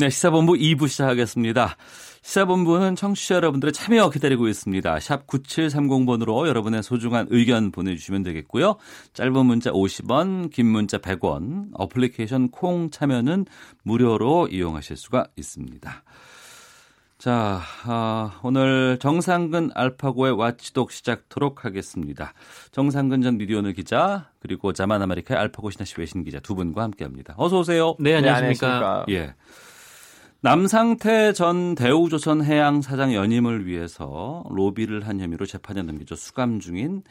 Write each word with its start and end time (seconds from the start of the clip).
네, 0.00 0.08
시사본부 0.08 0.54
2부 0.54 0.88
시작하겠습니다. 0.88 1.76
시사본부는 2.22 2.96
청취자 2.96 3.34
여러분들의 3.34 3.74
참여 3.74 4.08
기다리고 4.08 4.48
있습니다. 4.48 4.98
샵 4.98 5.26
9730번으로 5.26 6.48
여러분의 6.48 6.82
소중한 6.82 7.26
의견 7.28 7.70
보내주시면 7.70 8.22
되겠고요. 8.22 8.76
짧은 9.12 9.44
문자 9.44 9.70
50원, 9.70 10.50
긴 10.50 10.68
문자 10.68 10.96
100원, 10.96 11.72
어플리케이션 11.74 12.50
콩 12.50 12.88
참여는 12.90 13.44
무료로 13.82 14.48
이용하실 14.48 14.96
수가 14.96 15.26
있습니다. 15.36 16.02
자, 17.18 17.60
아, 17.84 18.40
오늘 18.42 18.96
정상근 18.98 19.72
알파고의 19.74 20.32
와치독 20.32 20.92
시작토록 20.92 21.66
하겠습니다. 21.66 22.32
정상근 22.72 23.20
전 23.20 23.36
미디어오늘 23.36 23.74
기자 23.74 24.30
그리고 24.38 24.72
자만 24.72 25.02
아메리카의 25.02 25.38
알파고 25.38 25.68
신하시 25.68 25.96
외신 25.98 26.24
기자 26.24 26.40
두 26.40 26.54
분과 26.54 26.82
함께합니다. 26.84 27.34
어서 27.36 27.58
오세요. 27.58 27.96
네, 27.98 28.14
안녕하십니까. 28.14 29.04
예. 29.10 29.34
남상태 30.42 31.34
전 31.34 31.74
대우조선 31.74 32.42
해양 32.42 32.80
사장 32.80 33.12
연임을 33.12 33.66
위해서 33.66 34.42
로비를 34.48 35.06
한 35.06 35.20
혐의로 35.20 35.44
재판에 35.44 35.82
넘겨져 35.82 36.16
수감 36.16 36.60
중인 36.60 37.02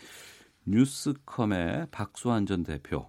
뉴스컴의 0.66 1.88
박수환 1.91 2.47
전 2.47 2.63
대표. 2.63 3.08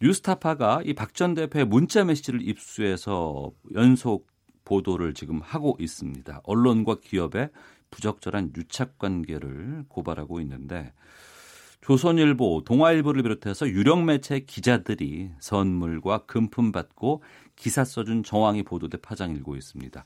뉴스타파가 0.00 0.82
이 0.84 0.94
박 0.94 1.14
전 1.14 1.34
대표의 1.34 1.66
문자 1.66 2.04
메시지를 2.04 2.42
입수해서 2.42 3.52
연속 3.74 4.26
보도를 4.64 5.14
지금 5.14 5.40
하고 5.40 5.76
있습니다. 5.78 6.40
언론과 6.42 6.96
기업의 7.00 7.50
부적절한 7.90 8.52
유착 8.56 8.98
관계를 8.98 9.84
고발하고 9.88 10.40
있는데 10.40 10.92
조선일보, 11.88 12.64
동아일보를 12.66 13.22
비롯해서 13.22 13.66
유력 13.66 14.04
매체 14.04 14.40
기자들이 14.40 15.30
선물과 15.38 16.26
금품 16.26 16.70
받고 16.70 17.22
기사 17.56 17.82
써준 17.82 18.24
정황이 18.24 18.62
보도돼 18.62 18.98
파장 18.98 19.30
일고 19.30 19.56
있습니다. 19.56 20.04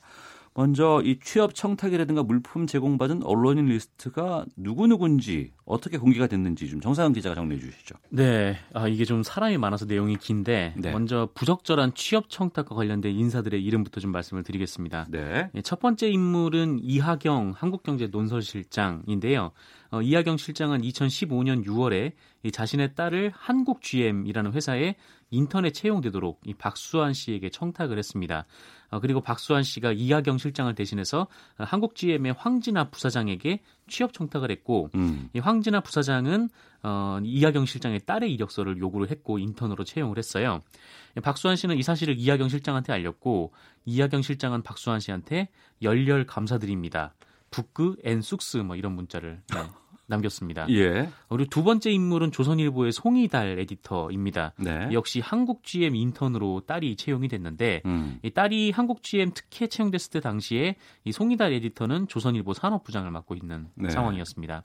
먼저 0.53 1.01
이 1.03 1.19
취업 1.21 1.53
청탁이라든가 1.53 2.23
물품 2.23 2.67
제공받은 2.67 3.23
언론인 3.23 3.65
리스트가 3.65 4.45
누구누군지 4.55 5.51
어떻게 5.65 5.97
공개가 5.97 6.27
됐는지 6.27 6.69
좀 6.69 6.81
정상은 6.81 7.13
기자가 7.13 7.35
정리해 7.35 7.59
주시죠. 7.59 7.95
네, 8.09 8.57
아, 8.73 8.87
이게 8.87 9.05
좀 9.05 9.23
사람이 9.23 9.57
많아서 9.57 9.85
내용이 9.85 10.17
긴데 10.17 10.73
네. 10.77 10.91
먼저 10.91 11.29
부적절한 11.33 11.93
취업 11.95 12.29
청탁과 12.29 12.75
관련된 12.75 13.13
인사들의 13.13 13.63
이름부터 13.63 14.01
좀 14.01 14.11
말씀을 14.11 14.43
드리겠습니다. 14.43 15.07
네. 15.09 15.49
예, 15.55 15.61
첫 15.61 15.79
번째 15.79 16.09
인물은 16.09 16.79
이하경 16.81 17.53
한국경제 17.55 18.07
논설실장인데요. 18.07 19.51
어, 19.91 20.01
이하경 20.01 20.37
실장은 20.37 20.81
2015년 20.81 21.65
6월에 21.65 22.13
이 22.41 22.51
자신의 22.51 22.95
딸을 22.95 23.31
한국 23.35 23.81
GM이라는 23.81 24.51
회사에 24.51 24.95
인터넷 25.29 25.71
채용되도록 25.71 26.41
이 26.45 26.53
박수환 26.53 27.13
씨에게 27.13 27.49
청탁을 27.49 27.97
했습니다. 27.97 28.45
어, 28.89 28.99
그리고 28.99 29.21
박수환 29.21 29.63
씨가 29.63 29.91
이하경 29.91 30.37
실장을 30.37 30.73
대신해서 30.75 31.27
어, 31.57 31.63
한국 31.63 31.95
GM의 31.95 32.33
황진아 32.37 32.89
부사장에게 32.89 33.61
취업 33.87 34.13
청탁을 34.13 34.51
했고 34.51 34.89
음. 34.95 35.29
이 35.33 35.39
황진아 35.39 35.81
부사장은 35.81 36.49
어, 36.83 37.19
이하경 37.23 37.65
실장의 37.65 38.01
딸의 38.05 38.33
이력서를 38.33 38.77
요구를 38.77 39.09
했고 39.09 39.39
인턴으로 39.39 39.83
채용을 39.83 40.17
했어요. 40.17 40.61
박수환 41.21 41.55
씨는 41.55 41.77
이 41.77 41.83
사실을 41.83 42.17
이하경 42.17 42.49
실장한테 42.49 42.91
알렸고 42.93 43.53
이하경 43.85 44.21
실장은 44.21 44.63
박수환 44.63 44.99
씨한테 44.99 45.49
열렬 45.81 46.25
감사드립니다. 46.25 47.13
부끄 47.51 47.97
and 48.03 48.21
쑥스 48.21 48.57
뭐 48.57 48.75
이런 48.75 48.93
문자를 48.93 49.41
네, 49.53 49.59
남겼습니다. 50.13 50.67
예. 50.69 51.09
그리고 51.29 51.49
두 51.49 51.63
번째 51.63 51.91
인물은 51.91 52.31
조선일보의 52.31 52.91
송의달 52.91 53.59
에디터입니다. 53.59 54.53
네. 54.57 54.89
역시 54.91 55.19
한국 55.19 55.63
GM 55.63 55.95
인턴으로 55.95 56.61
딸이 56.65 56.95
채용이 56.95 57.27
됐는데 57.27 57.81
음. 57.85 58.19
이 58.23 58.29
딸이 58.29 58.71
한국 58.71 59.03
GM 59.03 59.31
특혜 59.33 59.67
채용됐을 59.67 60.11
때 60.11 60.19
당시에 60.19 60.75
이 61.03 61.11
송의달 61.11 61.53
에디터는 61.53 62.07
조선일보 62.07 62.53
산업부장을 62.53 63.11
맡고 63.11 63.35
있는 63.35 63.67
네. 63.75 63.89
상황이었습니다. 63.89 64.63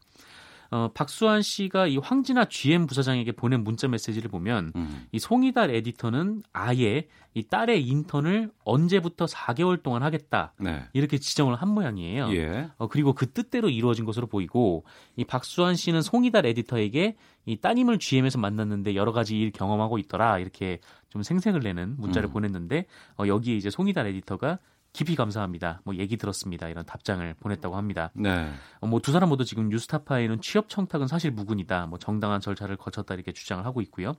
어, 0.70 0.90
박수환 0.92 1.42
씨가 1.42 1.86
이 1.86 1.96
황지나 1.96 2.46
GM 2.46 2.86
부사장에게 2.86 3.32
보낸 3.32 3.64
문자 3.64 3.88
메시지를 3.88 4.30
보면 4.30 4.72
음. 4.76 5.06
이 5.12 5.18
송의달 5.18 5.70
에디터는 5.70 6.42
아예 6.52 7.08
이 7.34 7.42
딸의 7.42 7.86
인턴을 7.86 8.50
언제부터 8.64 9.24
4개월 9.26 9.82
동안 9.82 10.02
하겠다 10.02 10.52
네. 10.58 10.84
이렇게 10.92 11.18
지정을 11.18 11.54
한 11.54 11.68
모양이에요. 11.68 12.34
예. 12.34 12.68
어, 12.76 12.88
그리고 12.88 13.14
그 13.14 13.30
뜻대로 13.30 13.70
이루어진 13.70 14.04
것으로 14.04 14.26
보이고 14.26 14.84
이 15.16 15.24
박수환 15.24 15.74
씨는 15.74 16.02
송이달 16.02 16.44
에디터에게 16.44 17.16
이 17.46 17.56
따님을 17.56 17.98
GM에서 17.98 18.38
만났는데 18.38 18.94
여러 18.94 19.12
가지 19.12 19.38
일 19.38 19.52
경험하고 19.52 19.98
있더라 19.98 20.38
이렇게 20.38 20.80
좀 21.08 21.22
생색을 21.22 21.60
내는 21.60 21.96
문자를 21.96 22.28
음. 22.28 22.32
보냈는데 22.32 22.84
어, 23.18 23.26
여기에 23.26 23.56
이제 23.56 23.70
송이달 23.70 24.06
에디터가 24.08 24.58
깊이 24.92 25.14
감사합니다. 25.14 25.80
뭐 25.84 25.94
얘기 25.96 26.16
들었습니다. 26.16 26.68
이런 26.68 26.84
답장을 26.84 27.34
보냈다고 27.40 27.76
합니다. 27.76 28.10
네. 28.14 28.50
어, 28.80 28.86
뭐두 28.86 29.12
사람 29.12 29.28
모두 29.28 29.44
지금 29.44 29.68
뉴스타파에는 29.68 30.40
취업 30.40 30.68
청탁은 30.68 31.06
사실 31.06 31.30
무근이다. 31.30 31.86
뭐 31.86 31.98
정당한 31.98 32.40
절차를 32.40 32.76
거쳤다 32.76 33.14
이렇게 33.14 33.32
주장을 33.32 33.64
하고 33.64 33.80
있고요. 33.82 34.14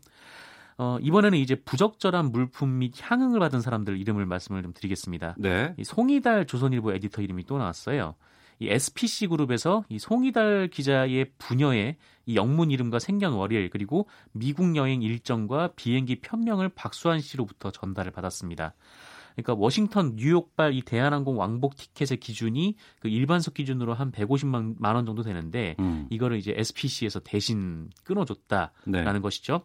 어, 0.77 0.97
이번에는 1.01 1.37
이제 1.37 1.55
부적절한 1.55 2.31
물품 2.31 2.79
및 2.79 2.93
향응을 2.97 3.39
받은 3.39 3.59
사람들 3.59 3.99
이름을 3.99 4.25
말씀을 4.25 4.63
좀 4.63 4.73
드리겠습니다. 4.73 5.35
네. 5.37 5.73
이 5.77 5.83
송이달 5.83 6.47
조선일보 6.47 6.93
에디터 6.93 7.21
이름이 7.21 7.43
또 7.45 7.57
나왔어요. 7.57 8.15
이 8.59 8.69
SPC 8.69 9.27
그룹에서 9.27 9.83
이 9.89 9.99
송이달 9.99 10.69
기자의 10.71 11.31
부녀의 11.37 11.97
이 12.25 12.35
영문 12.35 12.71
이름과 12.71 12.99
생년월일 12.99 13.69
그리고 13.69 14.07
미국 14.31 14.75
여행 14.75 15.01
일정과 15.01 15.71
비행기 15.75 16.19
편명을 16.21 16.69
박수환 16.69 17.19
씨로부터 17.19 17.71
전달을 17.71 18.11
받았습니다. 18.11 18.73
그러니까 19.41 19.61
워싱턴, 19.61 20.15
뉴욕발 20.15 20.73
이 20.73 20.81
대한항공 20.81 21.37
왕복 21.39 21.75
티켓의 21.75 22.17
기준이 22.19 22.75
그 22.99 23.07
일반석 23.07 23.53
기준으로 23.53 23.93
한 23.93 24.11
150만 24.11 24.95
원 24.95 25.05
정도 25.05 25.23
되는데 25.23 25.75
음. 25.79 26.07
이거를 26.09 26.37
이제 26.37 26.53
SPC에서 26.55 27.19
대신 27.19 27.89
끊어줬다라는 28.03 29.13
네. 29.13 29.19
것이죠. 29.19 29.61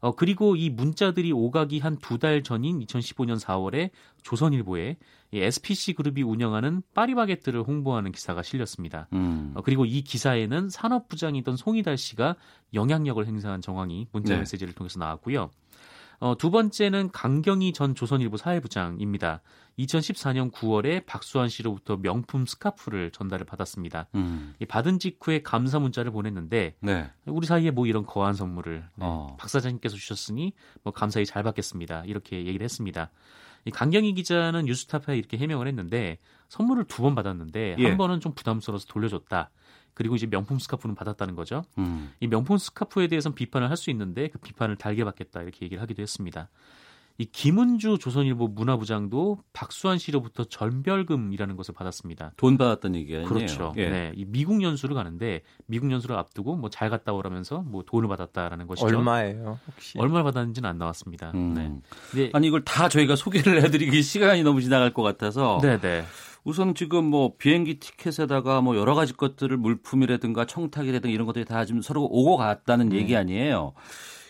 어, 0.00 0.12
그리고 0.14 0.56
이 0.56 0.68
문자들이 0.70 1.32
오가기 1.32 1.78
한 1.78 1.96
두 1.98 2.18
달 2.18 2.42
전인 2.42 2.80
2015년 2.80 3.40
4월에 3.40 3.90
조선일보에 4.22 4.96
이 5.32 5.38
SPC 5.38 5.94
그룹이 5.94 6.22
운영하는 6.22 6.82
파리바게뜨를 6.94 7.62
홍보하는 7.62 8.12
기사가 8.12 8.42
실렸습니다. 8.42 9.08
음. 9.14 9.52
어, 9.54 9.62
그리고 9.62 9.84
이 9.86 10.02
기사에는 10.02 10.68
산업부장이던 10.68 11.56
송이달 11.56 11.96
씨가 11.96 12.36
영향력을 12.74 13.26
행사한 13.26 13.62
정황이 13.62 14.06
문자 14.12 14.34
네. 14.34 14.40
메시지를 14.40 14.74
통해서 14.74 14.98
나왔고요. 15.00 15.50
어, 16.18 16.36
두 16.36 16.50
번째는 16.50 17.10
강경희 17.10 17.72
전 17.72 17.94
조선일보 17.94 18.36
사회부장입니다. 18.36 19.42
2014년 19.78 20.50
9월에 20.50 21.04
박수환 21.04 21.48
씨로부터 21.48 21.96
명품 21.98 22.46
스카프를 22.46 23.10
전달을 23.10 23.44
받았습니다. 23.44 24.06
음. 24.14 24.54
이 24.58 24.64
받은 24.64 24.98
직후에 24.98 25.42
감사 25.42 25.78
문자를 25.78 26.10
보냈는데 26.10 26.76
네. 26.80 27.10
우리 27.26 27.46
사이에 27.46 27.70
뭐 27.70 27.86
이런 27.86 28.06
거한 28.06 28.32
선물을 28.34 28.78
네, 28.78 29.04
어. 29.06 29.36
박 29.38 29.50
사장님께서 29.50 29.96
주셨으니 29.96 30.54
뭐 30.82 30.92
감사히 30.94 31.26
잘 31.26 31.42
받겠습니다. 31.42 32.04
이렇게 32.06 32.38
얘기를 32.46 32.64
했습니다. 32.64 33.10
이 33.66 33.70
강경희 33.70 34.14
기자는 34.14 34.64
뉴스타파에 34.66 35.18
이렇게 35.18 35.36
해명을 35.36 35.66
했는데 35.66 36.18
선물을 36.48 36.84
두 36.84 37.02
번 37.02 37.14
받았는데 37.14 37.76
예. 37.78 37.88
한 37.88 37.96
번은 37.98 38.20
좀 38.20 38.32
부담스러워서 38.32 38.86
돌려줬다. 38.86 39.50
그리고 39.96 40.14
이제 40.14 40.26
명품 40.26 40.58
스카프는 40.60 40.94
받았다는 40.94 41.34
거죠. 41.34 41.64
음. 41.78 42.12
이 42.20 42.26
명품 42.28 42.58
스카프에 42.58 43.08
대해서는 43.08 43.34
비판을 43.34 43.68
할 43.70 43.76
수 43.76 43.90
있는데 43.90 44.28
그 44.28 44.38
비판을 44.38 44.76
달게 44.76 45.02
받겠다 45.04 45.42
이렇게 45.42 45.64
얘기를 45.64 45.82
하기도 45.82 46.00
했습니다. 46.02 46.48
이 47.18 47.24
김은주 47.24 47.96
조선일보 47.98 48.48
문화부장도 48.48 49.38
박수환 49.54 49.96
씨로부터 49.96 50.44
전별금이라는 50.44 51.56
것을 51.56 51.72
받았습니다. 51.74 52.32
돈 52.36 52.58
받았던 52.58 52.94
얘기 52.94 53.14
아니에요? 53.14 53.26
그렇죠. 53.28 53.72
예. 53.78 53.88
네, 53.88 54.12
이 54.14 54.26
미국 54.26 54.62
연수를 54.62 54.94
가는데 54.94 55.40
미국 55.66 55.90
연수를 55.90 56.14
앞두고 56.16 56.56
뭐 56.56 56.68
잘 56.68 56.90
갔다 56.90 57.14
오라면서 57.14 57.62
뭐 57.62 57.82
돈을 57.86 58.06
받았다라는 58.08 58.66
것이죠. 58.66 58.86
얼마예요? 58.86 59.58
혹시? 59.66 59.98
얼마를 59.98 60.24
받았는지는 60.24 60.68
안 60.68 60.76
나왔습니다. 60.76 61.32
음. 61.34 61.54
네. 61.54 61.72
근데 62.10 62.30
아니 62.34 62.48
이걸 62.48 62.62
다 62.64 62.88
저희가 62.90 63.16
소개를 63.16 63.62
해드리기 63.64 64.02
시간이 64.02 64.42
너무 64.42 64.60
지나갈 64.60 64.92
것 64.92 65.02
같아서 65.02 65.58
네, 65.62 65.78
네. 65.80 66.04
우선 66.46 66.76
지금 66.76 67.04
뭐 67.04 67.32
비행기 67.36 67.80
티켓에다가 67.80 68.60
뭐 68.60 68.76
여러 68.76 68.94
가지 68.94 69.12
것들을 69.12 69.56
물품이라든가 69.56 70.46
청탁이라든가 70.46 71.12
이런 71.12 71.26
것들이 71.26 71.44
다 71.44 71.64
지금 71.64 71.82
서로 71.82 72.04
오고 72.04 72.36
갔다는 72.36 72.90
네. 72.90 72.98
얘기 72.98 73.16
아니에요. 73.16 73.72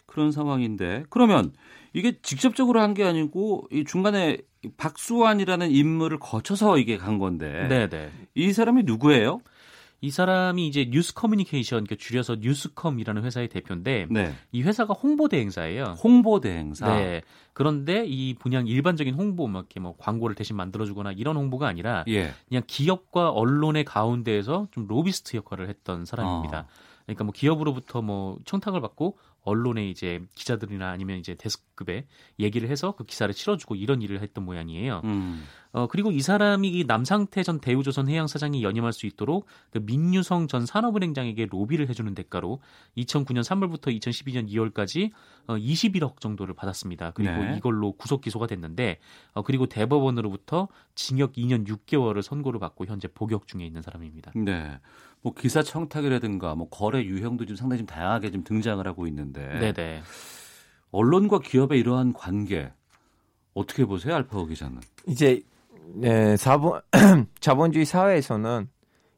그런 0.06 0.32
상황인데 0.32 1.04
그러면 1.10 1.52
이게 1.92 2.18
직접적으로 2.22 2.80
한 2.80 2.94
게 2.94 3.04
아니고 3.04 3.68
이 3.70 3.84
중간에 3.84 4.38
박수환이라는 4.78 5.70
인물을 5.70 6.18
거쳐서 6.18 6.78
이게 6.78 6.96
간 6.96 7.18
건데 7.18 7.66
네, 7.68 7.86
네. 7.86 8.10
이 8.34 8.50
사람이 8.54 8.84
누구예요? 8.84 9.40
이 10.06 10.10
사람이 10.10 10.68
이제 10.68 10.88
뉴스 10.88 11.12
커뮤니케이션, 11.14 11.82
그러니까 11.82 11.96
줄여서 11.98 12.36
뉴스컴이라는 12.36 13.24
회사의 13.24 13.48
대표인데 13.48 14.06
네. 14.08 14.32
이 14.52 14.62
회사가 14.62 14.94
홍보 14.94 15.28
대행사예요. 15.28 15.96
홍보 16.02 16.38
대행사. 16.38 16.94
네. 16.94 17.22
그런데 17.52 18.04
이 18.06 18.34
그냥 18.34 18.68
일반적인 18.68 19.14
홍보, 19.14 19.48
막 19.48 19.60
이렇게 19.60 19.80
뭐 19.80 19.96
광고를 19.98 20.36
대신 20.36 20.54
만들어주거나 20.54 21.10
이런 21.12 21.36
홍보가 21.36 21.66
아니라 21.66 22.04
예. 22.06 22.30
그냥 22.48 22.62
기업과 22.68 23.30
언론의 23.30 23.84
가운데에서 23.84 24.68
좀 24.70 24.86
로비스트 24.86 25.36
역할을 25.38 25.68
했던 25.68 26.04
사람입니다. 26.04 26.60
어. 26.60 26.66
그러니까 27.06 27.24
뭐 27.24 27.32
기업으로부터 27.32 28.00
뭐 28.00 28.38
청탁을 28.44 28.80
받고 28.80 29.18
언론에 29.46 29.88
이제 29.88 30.20
기자들이나 30.34 30.90
아니면 30.90 31.18
이제 31.18 31.34
데스크급에 31.34 32.06
얘기를 32.40 32.68
해서 32.68 32.92
그 32.92 33.04
기사를 33.04 33.32
실어주고 33.32 33.76
이런 33.76 34.02
일을 34.02 34.20
했던 34.20 34.44
모양이에요. 34.44 35.00
음. 35.04 35.44
어 35.72 35.86
그리고 35.86 36.10
이 36.10 36.20
사람이 36.20 36.68
이 36.68 36.84
남상태 36.84 37.42
전 37.42 37.60
대우조선 37.60 38.08
해양 38.08 38.26
사장이 38.26 38.62
연임할 38.62 38.92
수 38.92 39.06
있도록 39.06 39.46
그 39.70 39.78
민유성 39.78 40.48
전 40.48 40.66
산업은행장에게 40.66 41.46
로비를 41.50 41.88
해주는 41.88 42.12
대가로 42.14 42.60
2009년 42.96 43.42
3월부터 43.42 43.96
2012년 43.98 44.48
2월까지 44.50 45.12
어 45.46 45.54
21억 45.56 46.20
정도를 46.20 46.54
받았습니다. 46.54 47.12
그리고 47.12 47.32
네. 47.32 47.56
이걸로 47.56 47.92
구속 47.92 48.22
기소가 48.22 48.46
됐는데 48.46 48.98
어 49.32 49.42
그리고 49.42 49.66
대법원으로부터 49.66 50.68
징역 50.94 51.34
2년 51.34 51.66
6개월을 51.68 52.22
선고를 52.22 52.58
받고 52.58 52.86
현재 52.86 53.06
복역 53.06 53.46
중에 53.46 53.64
있는 53.64 53.82
사람입니다. 53.82 54.32
네. 54.34 54.80
뭐 55.26 55.34
기사 55.34 55.60
청탁이라든가 55.60 56.54
뭐 56.54 56.68
거래 56.68 57.02
유형도 57.02 57.46
좀 57.46 57.56
상당히 57.56 57.78
좀 57.78 57.86
다양하게 57.88 58.30
좀 58.30 58.44
등장을 58.44 58.86
하고 58.86 59.08
있는데 59.08 59.58
네네. 59.58 60.02
언론과 60.92 61.40
기업의 61.40 61.80
이러한 61.80 62.12
관계 62.12 62.70
어떻게 63.52 63.84
보세요, 63.84 64.14
알파고 64.14 64.46
기자는? 64.46 64.78
이제 65.08 65.42
네, 65.94 66.36
자본 66.36 66.80
자본주의 67.40 67.84
사회에서는 67.84 68.68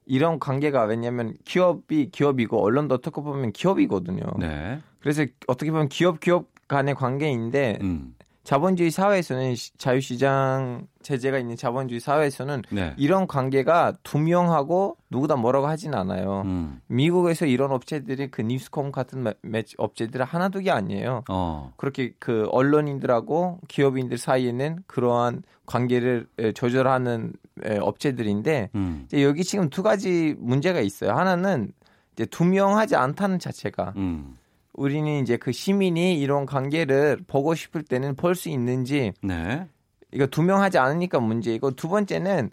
이런 0.06 0.38
관계가 0.38 0.84
왜냐하면 0.84 1.34
기업이 1.44 2.08
기업이고 2.10 2.58
언론도 2.58 2.94
어떻게 2.94 3.20
보면 3.20 3.52
기업이거든요. 3.52 4.22
네. 4.38 4.80
그래서 5.00 5.26
어떻게 5.46 5.70
보면 5.70 5.90
기업 5.90 6.20
기업 6.20 6.46
간의 6.68 6.94
관계인데 6.94 7.80
음. 7.82 8.14
자본주의 8.52 8.90
사회에서는 8.90 9.54
시- 9.56 9.76
자유시장 9.76 10.86
체제가 11.02 11.38
있는 11.38 11.54
자본주의 11.54 12.00
사회에서는 12.00 12.62
네. 12.70 12.94
이런 12.96 13.26
관계가 13.26 13.92
투명하고 14.02 14.96
누구다 15.10 15.36
뭐라고 15.36 15.66
하진 15.66 15.92
않아요. 15.92 16.44
음. 16.46 16.80
미국에서 16.86 17.44
이런 17.44 17.72
업체들이 17.72 18.30
그 18.30 18.40
뉴스콤 18.40 18.90
같은 18.90 19.22
매- 19.22 19.34
매치 19.42 19.74
업체들이 19.76 20.22
하나둘이 20.22 20.70
아니에요. 20.70 21.24
어. 21.28 21.74
그렇게 21.76 22.14
그 22.18 22.48
언론인들하고 22.50 23.58
기업인들 23.68 24.16
사이에는 24.16 24.78
그러한 24.86 25.42
관계를 25.66 26.26
에, 26.38 26.52
조절하는 26.52 27.34
에, 27.64 27.76
업체들인데 27.76 28.70
음. 28.74 29.02
이제 29.08 29.24
여기 29.24 29.44
지금 29.44 29.68
두 29.68 29.82
가지 29.82 30.34
문제가 30.38 30.80
있어요. 30.80 31.12
하나는 31.12 31.70
이제 32.14 32.24
투명하지 32.24 32.96
않다는 32.96 33.40
자체가 33.40 33.92
음. 33.96 34.38
우리는 34.78 35.20
이제 35.22 35.36
그 35.36 35.52
시민이 35.52 36.18
이런 36.20 36.46
관계를 36.46 37.18
보고 37.26 37.54
싶을 37.54 37.82
때는 37.82 38.16
볼 38.16 38.34
수 38.34 38.48
있는지 38.48 39.12
네. 39.22 39.66
이거 40.12 40.26
투명하지 40.26 40.78
않으니까 40.78 41.20
문제이고 41.20 41.72
두 41.72 41.88
번째는 41.88 42.50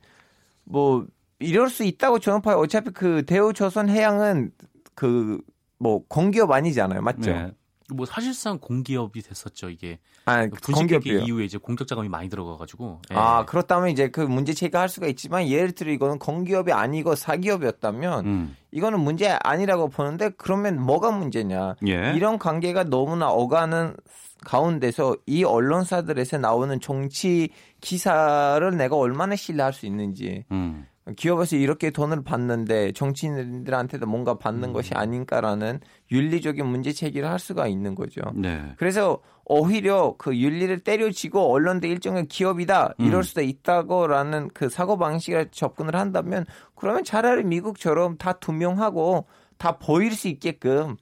뭐 0.63 1.05
이럴 1.39 1.69
수 1.69 1.83
있다고 1.83 2.19
저는 2.19 2.41
봐요. 2.41 2.57
어차피 2.57 2.89
그 2.91 3.23
대우조선 3.25 3.89
해양은 3.89 4.51
그 4.95 5.39
뭐 5.77 6.03
공기업 6.07 6.51
아니잖아요, 6.51 7.01
맞죠? 7.01 7.31
네. 7.31 7.51
뭐 7.93 8.05
사실상 8.05 8.57
공기업이 8.57 9.21
됐었죠 9.21 9.69
이게 9.69 9.99
아, 10.25 10.47
분식회계 10.47 10.93
공기업이요. 10.95 11.19
이후에 11.25 11.45
이제 11.45 11.57
공적 11.57 11.87
자금이 11.87 12.09
많이 12.09 12.29
들어가가지고 12.29 13.01
예. 13.11 13.15
아 13.15 13.45
그렇다면 13.45 13.89
이제 13.89 14.09
그 14.09 14.21
문제 14.21 14.53
제기할 14.53 14.89
수가 14.89 15.07
있지만 15.07 15.47
예를 15.47 15.71
들어 15.71 15.91
이거는 15.91 16.17
공기업이 16.17 16.71
아니고 16.71 17.15
사기업이었다면 17.15 18.25
음. 18.25 18.57
이거는 18.71 18.99
문제 18.99 19.29
아니라고 19.43 19.89
보는데 19.89 20.31
그러면 20.37 20.81
뭐가 20.81 21.11
문제냐? 21.11 21.75
예. 21.87 22.13
이런 22.15 22.39
관계가 22.39 22.85
너무나 22.85 23.29
어가는 23.29 23.95
가운데서 24.43 25.15
이 25.25 25.43
언론사들에서 25.43 26.39
나오는 26.39 26.79
정치 26.79 27.49
기사를 27.81 28.77
내가 28.77 28.95
얼마나 28.95 29.35
신뢰할 29.35 29.73
수 29.73 29.85
있는지 29.85 30.43
음. 30.51 30.87
기업에서 31.15 31.55
이렇게 31.55 31.91
돈을 31.91 32.23
받는데 32.23 32.93
정치인들한테도 32.93 34.07
뭔가 34.07 34.39
받는 34.39 34.73
것이 34.73 34.95
아닌가라는 34.95 35.79
윤리적인 36.11 36.65
문제 36.65 36.91
제기를 36.91 37.29
할 37.29 37.37
수가 37.37 37.67
있는 37.67 37.93
거죠. 37.93 38.21
네. 38.33 38.73
그래서 38.77 39.19
오히려 39.45 40.15
그 40.17 40.35
윤리를 40.35 40.79
때려치고 40.79 41.53
언론도 41.53 41.85
일종의 41.85 42.27
기업이다 42.27 42.95
이럴 42.97 43.17
음. 43.17 43.23
수도 43.23 43.41
있다고라는 43.41 44.49
그 44.55 44.69
사고 44.69 44.97
방식에 44.97 45.49
접근을 45.51 45.95
한다면 45.95 46.45
그러면 46.73 47.03
차라리 47.03 47.43
미국처럼 47.43 48.17
다 48.17 48.33
투명하고 48.33 49.27
다 49.59 49.77
보일 49.77 50.13
수 50.15 50.27
있게끔 50.27 50.97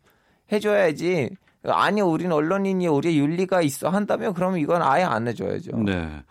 해줘야지 0.51 1.29
아니 1.65 2.01
우리는 2.01 2.29
언론인이 2.33 2.85
우리의 2.88 3.17
윤리가 3.19 3.61
있어 3.61 3.88
한다면 3.88 4.33
그러면 4.33 4.59
이건 4.59 4.81
아예 4.81 5.03
안 5.03 5.29
해줘야죠. 5.29 5.77
네. 5.77 6.23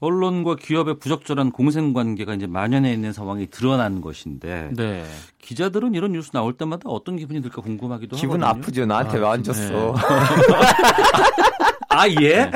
언론과 0.00 0.56
기업의 0.56 0.98
부적절한 0.98 1.52
공생 1.52 1.92
관계가 1.92 2.34
이제 2.34 2.46
만연해 2.46 2.92
있는 2.92 3.12
상황이 3.12 3.48
드러난 3.48 4.00
것인데 4.00 4.70
네. 4.74 5.04
기자들은 5.42 5.94
이런 5.94 6.12
뉴스 6.12 6.30
나올 6.32 6.54
때마다 6.54 6.88
어떤 6.88 7.16
기분이 7.16 7.42
들까 7.42 7.60
궁금하기도 7.60 8.16
기분 8.16 8.42
하거든요. 8.42 8.62
아프죠. 8.62 8.86
나한테 8.86 9.18
왜안 9.18 9.42
줬어? 9.42 9.94
아 11.92 12.08
예? 12.22 12.50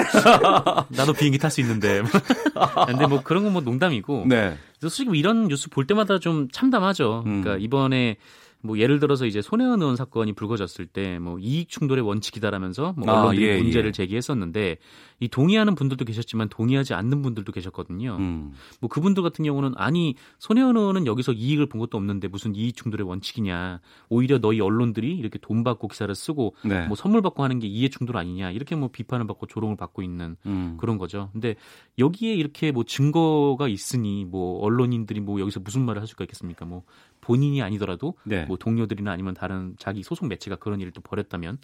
나도 0.88 1.12
비행기 1.12 1.38
탈 1.38 1.50
수 1.50 1.61
있는데. 1.61 2.02
근데 2.87 3.06
뭐 3.06 3.20
그런 3.23 3.43
건 3.43 3.52
뭐 3.52 3.61
농담이고. 3.62 4.25
네. 4.29 4.56
그래서 4.79 4.88
솔직히 4.88 5.06
뭐 5.06 5.14
이런 5.14 5.49
뉴스 5.49 5.69
볼 5.70 5.87
때마다 5.87 6.19
좀 6.19 6.49
참담하죠. 6.50 7.23
그러니까 7.25 7.55
음. 7.55 7.61
이번에 7.61 8.17
뭐 8.64 8.78
예를 8.78 8.99
들어서 8.99 9.26
이제 9.26 9.43
손혜원 9.43 9.81
의원 9.81 9.96
사건이 9.96 10.32
불거졌을 10.32 10.87
때 10.87 11.05
뭐 11.25 11.38
이익 11.38 11.69
충돌의 11.69 12.05
원칙이다라면서 12.05 12.94
뭐 12.96 13.11
아, 13.11 13.20
언론들이 13.22 13.46
예, 13.46 13.58
문제를 13.62 13.88
예. 13.88 13.93
제기했었는데 13.93 14.78
이 15.20 15.28
동의하는 15.28 15.75
분들도 15.75 16.05
계셨지만 16.05 16.49
동의하지 16.49 16.94
않는 16.94 17.22
분들도 17.22 17.50
계셨거든요. 17.52 18.16
음. 18.19 18.52
뭐 18.81 18.88
그분들 18.88 19.22
같은 19.22 19.44
경우는 19.44 19.75
아니 19.76 20.14
손혜원 20.38 20.76
의원은 20.76 21.06
여기서 21.06 21.32
이익을 21.32 21.66
본 21.66 21.78
것도 21.81 21.96
없는데 21.96 22.28
무슨 22.28 22.55
이익 22.55 22.76
충돌의 22.76 23.06
원칙이냐. 23.06 23.81
오히려 24.08 24.38
너희 24.38 24.61
언론들이 24.61 25.16
이렇게 25.16 25.38
돈 25.40 25.64
받고 25.64 25.88
기사를 25.88 26.12
쓰고 26.14 26.56
네. 26.64 26.87
뭐 26.87 26.96
선물 26.96 27.22
받고 27.22 27.43
하는 27.43 27.58
게 27.58 27.66
이해 27.66 27.88
충돌 27.88 28.16
아니냐. 28.16 28.50
이렇게 28.50 28.76
뭐 28.76 28.88
비판을 28.88 29.26
받고 29.26 29.46
조롱을 29.46 29.76
받고 29.76 30.02
있는 30.02 30.37
음. 30.46 30.76
그런 30.78 30.99
거죠. 30.99 31.31
근데 31.32 31.55
여기에 31.99 32.34
이렇게 32.34 32.72
뭐 32.72 32.84
증거가 32.84 33.69
있으니 33.69 34.25
뭐 34.25 34.61
언론인들이 34.64 35.21
뭐 35.21 35.40
여기서 35.40 35.61
무슨 35.61 35.83
말을 35.83 36.00
할 36.00 36.09
수가 36.09 36.25
있겠습니까? 36.25 36.64
뭐 36.64 36.83
본인이 37.25 37.62
아니더라도 37.62 38.14
네. 38.25 38.45
뭐 38.45 38.59
동료들이나 38.59 39.11
아니면 39.11 39.33
다른 39.33 39.75
자기 39.78 40.02
소속 40.02 40.28
매체가 40.28 40.57
그런 40.57 40.81
일을 40.81 40.93
또 40.93 41.00
벌였다면 41.00 41.59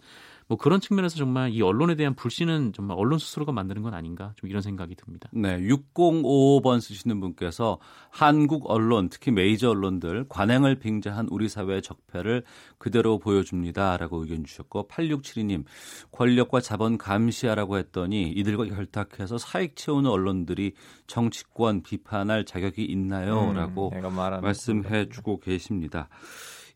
뭐 0.50 0.59
그런 0.59 0.80
측면에서 0.80 1.16
정말 1.16 1.52
이 1.52 1.62
언론에 1.62 1.95
대한 1.95 2.16
불신은 2.16 2.73
정말 2.73 2.99
언론 2.99 3.21
스스로가 3.21 3.52
만드는 3.52 3.83
건 3.83 3.95
아닌가 3.95 4.33
좀 4.35 4.50
이런 4.50 4.62
생각이 4.62 4.97
듭니다. 4.97 5.28
네, 5.33 5.57
6055번 5.61 6.80
쓰시는 6.80 7.21
분께서 7.21 7.78
한국 8.11 8.69
언론, 8.69 9.09
특히 9.11 9.30
메이저 9.30 9.71
언론들 9.71 10.26
관행을 10.28 10.80
빙자한 10.80 11.28
우리 11.30 11.49
사회의 11.49 11.80
적폐를 11.83 12.42
그대로 12.78 13.21
보여줍니다라고 13.21 14.23
의견 14.23 14.42
주셨고 14.42 14.88
8672님 14.88 15.62
권력과 16.11 16.61
자본 16.61 16.99
감시하라고 16.99 17.78
했더니 17.78 18.33
이들과 18.33 18.64
결탁해서 18.64 19.38
사익 19.38 19.76
채우는 19.76 20.11
언론들이 20.11 20.73
정치권 21.07 21.85
비판할 21.85 22.45
자격이 22.45 22.85
있나요?라고 22.87 23.92
음, 23.95 24.16
말씀해 24.42 25.11
주고 25.11 25.38
계십니다. 25.38 26.09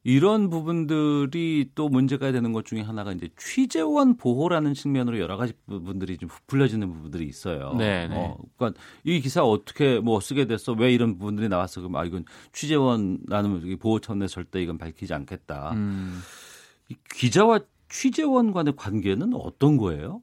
이런 0.05 0.51
부분들이 0.51 1.71
또 1.75 1.89
문제가 1.89 2.31
되는 2.31 2.53
것 2.53 2.67
중에 2.67 2.83
하나가 2.83 3.13
이제 3.13 3.31
취재원 3.39 4.19
보호라는 4.19 4.75
측면으로 4.75 5.19
여러 5.19 5.39
가지 5.39 5.55
부분들이 5.67 6.19
좀 6.19 6.29
부풀려지는 6.29 6.93
부분들이 6.93 7.27
있어요. 7.27 7.75
네, 7.79 8.07
네. 8.07 8.15
어, 8.15 8.37
그러니까 8.57 8.79
이 9.03 9.21
기사 9.21 9.43
어떻게 9.43 10.01
뭐 10.01 10.21
쓰게 10.21 10.47
됐어? 10.47 10.73
왜 10.73 10.93
이런 10.93 11.17
부분들이 11.17 11.49
나왔어? 11.49 11.81
그럼 11.81 11.97
아 11.97 12.05
이건 12.05 12.27
취재원라는 12.53 13.79
보호 13.79 13.99
차원에서 13.99 14.35
절대 14.35 14.63
이건 14.63 14.77
밝히지 14.77 15.15
않겠다. 15.15 15.73
음. 15.73 16.21
이 16.91 16.97
기자와 17.15 17.61
취재원 17.89 18.53
간의 18.53 18.75
관계는 18.77 19.33
어떤 19.33 19.79
거예요? 19.79 20.21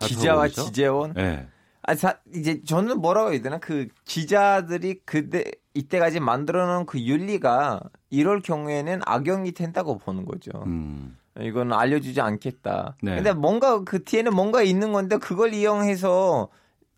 기자와? 0.00 0.48
취재원 0.48 1.14
네. 1.14 1.48
아, 1.82 1.94
사, 1.94 2.18
이제 2.34 2.60
저는 2.64 3.00
뭐라고 3.00 3.32
해야 3.32 3.40
되나 3.40 3.58
그 3.58 3.86
기자들이 4.04 5.02
그때 5.04 5.44
이때까지 5.74 6.18
만들어놓은 6.18 6.86
그 6.86 7.00
윤리가 7.00 7.80
이럴 8.16 8.40
경우에는 8.40 9.00
악용이 9.04 9.52
된다고 9.52 9.98
보는 9.98 10.24
거죠. 10.24 10.50
음. 10.66 11.16
이건 11.38 11.72
알려주지 11.72 12.20
않겠다. 12.20 12.96
네. 13.02 13.16
근데 13.16 13.32
뭔가 13.34 13.84
그 13.84 14.02
뒤에는 14.02 14.34
뭔가 14.34 14.62
있는 14.62 14.92
건데 14.92 15.18
그걸 15.18 15.52
이용해서 15.52 16.48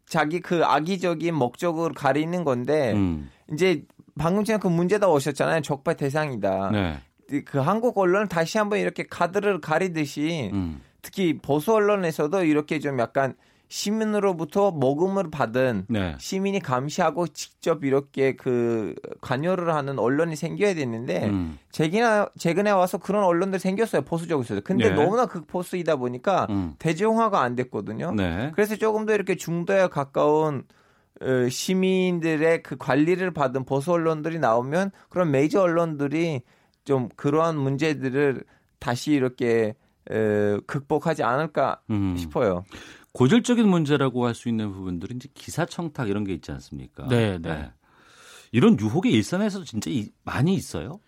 자기 0.07 0.41
그 0.41 0.65
악의적인 0.65 1.35
목적을 1.35 1.93
가리는 1.93 2.45
건데 2.45 2.93
음. 2.93 3.31
이제 3.53 3.85
방금 4.17 4.45
전에 4.45 4.59
그 4.59 4.69
문제다 4.69 5.09
오셨잖아요. 5.09 5.63
적발 5.63 5.97
대상이다. 5.97 6.71
네. 6.71 6.99
그 7.45 7.59
한국 7.59 7.99
언론은 7.99 8.29
다시 8.29 8.59
한번 8.59 8.79
이렇게 8.79 9.03
카드를 9.03 9.61
가리듯이 9.61 10.51
음. 10.53 10.81
특히 11.03 11.39
보수 11.39 11.73
언론에서도 11.75 12.45
이렇게 12.45 12.79
좀 12.79 12.99
약간 13.01 13.35
시민으로부터 13.69 14.71
모금을 14.71 15.31
받은 15.31 15.87
네. 15.89 16.17
시민이 16.19 16.61
감시하고 16.61 17.29
직접 17.29 17.85
이렇게 17.85 18.35
그 18.35 18.95
관여를 19.21 19.75
하는 19.75 19.99
언론이 19.99 20.37
생겨야 20.37 20.75
되는데 20.75 21.27
음. 21.27 21.59
최근에 21.71 22.27
최근에 22.39 22.71
와서 22.71 22.99
그런 22.99 23.25
언론들 23.25 23.59
생겼어요 23.59 24.03
보수적으로. 24.03 24.61
근데 24.65 24.91
네. 24.91 24.95
너무나 24.95 25.27
극보수이다 25.27 25.97
보니까 25.97 26.47
음. 26.51 26.75
대중화가 26.79 27.41
안 27.41 27.55
됐거든요. 27.57 28.13
네. 28.13 28.51
그래서 28.55 28.77
조금 28.77 29.05
더 29.05 29.15
이렇게 29.15 29.37
중도에 29.37 29.89
가까운 29.89 30.65
어, 31.21 31.49
시민들의 31.49 32.63
그 32.63 32.77
관리를 32.77 33.33
받은 33.33 33.65
보수 33.65 33.93
언론들이 33.93 34.39
나오면 34.39 34.93
그런 35.09 35.31
메이저 35.31 35.61
언론들이 35.61 36.43
좀 36.85 37.09
그러한 37.17 37.59
문제들을 37.59 38.45
다시 38.79 39.13
이렇게 39.13 39.75
어, 40.11 40.59
극복하지 40.67 41.23
않을까 41.23 41.81
음. 41.91 42.17
싶어요. 42.17 42.65
고질적인 43.19 43.67
문제라고 43.69 44.27
할 44.27 44.35
수 44.35 44.49
있는 44.49 44.73
부분들은 44.73 45.17
이제 45.17 45.29
기사 45.35 45.65
청탁 45.67 46.09
이런 46.09 46.23
게 46.23 46.33
있지 46.35 46.53
않습니까? 46.53 47.09
네, 47.09 47.39
네. 47.39 47.71
이런 48.53 48.79
유혹이 48.79 49.11
일선에서 49.11 49.65
진짜 49.65 49.91
이- 49.91 50.11
많이 50.23 50.55
있어요? 50.55 51.01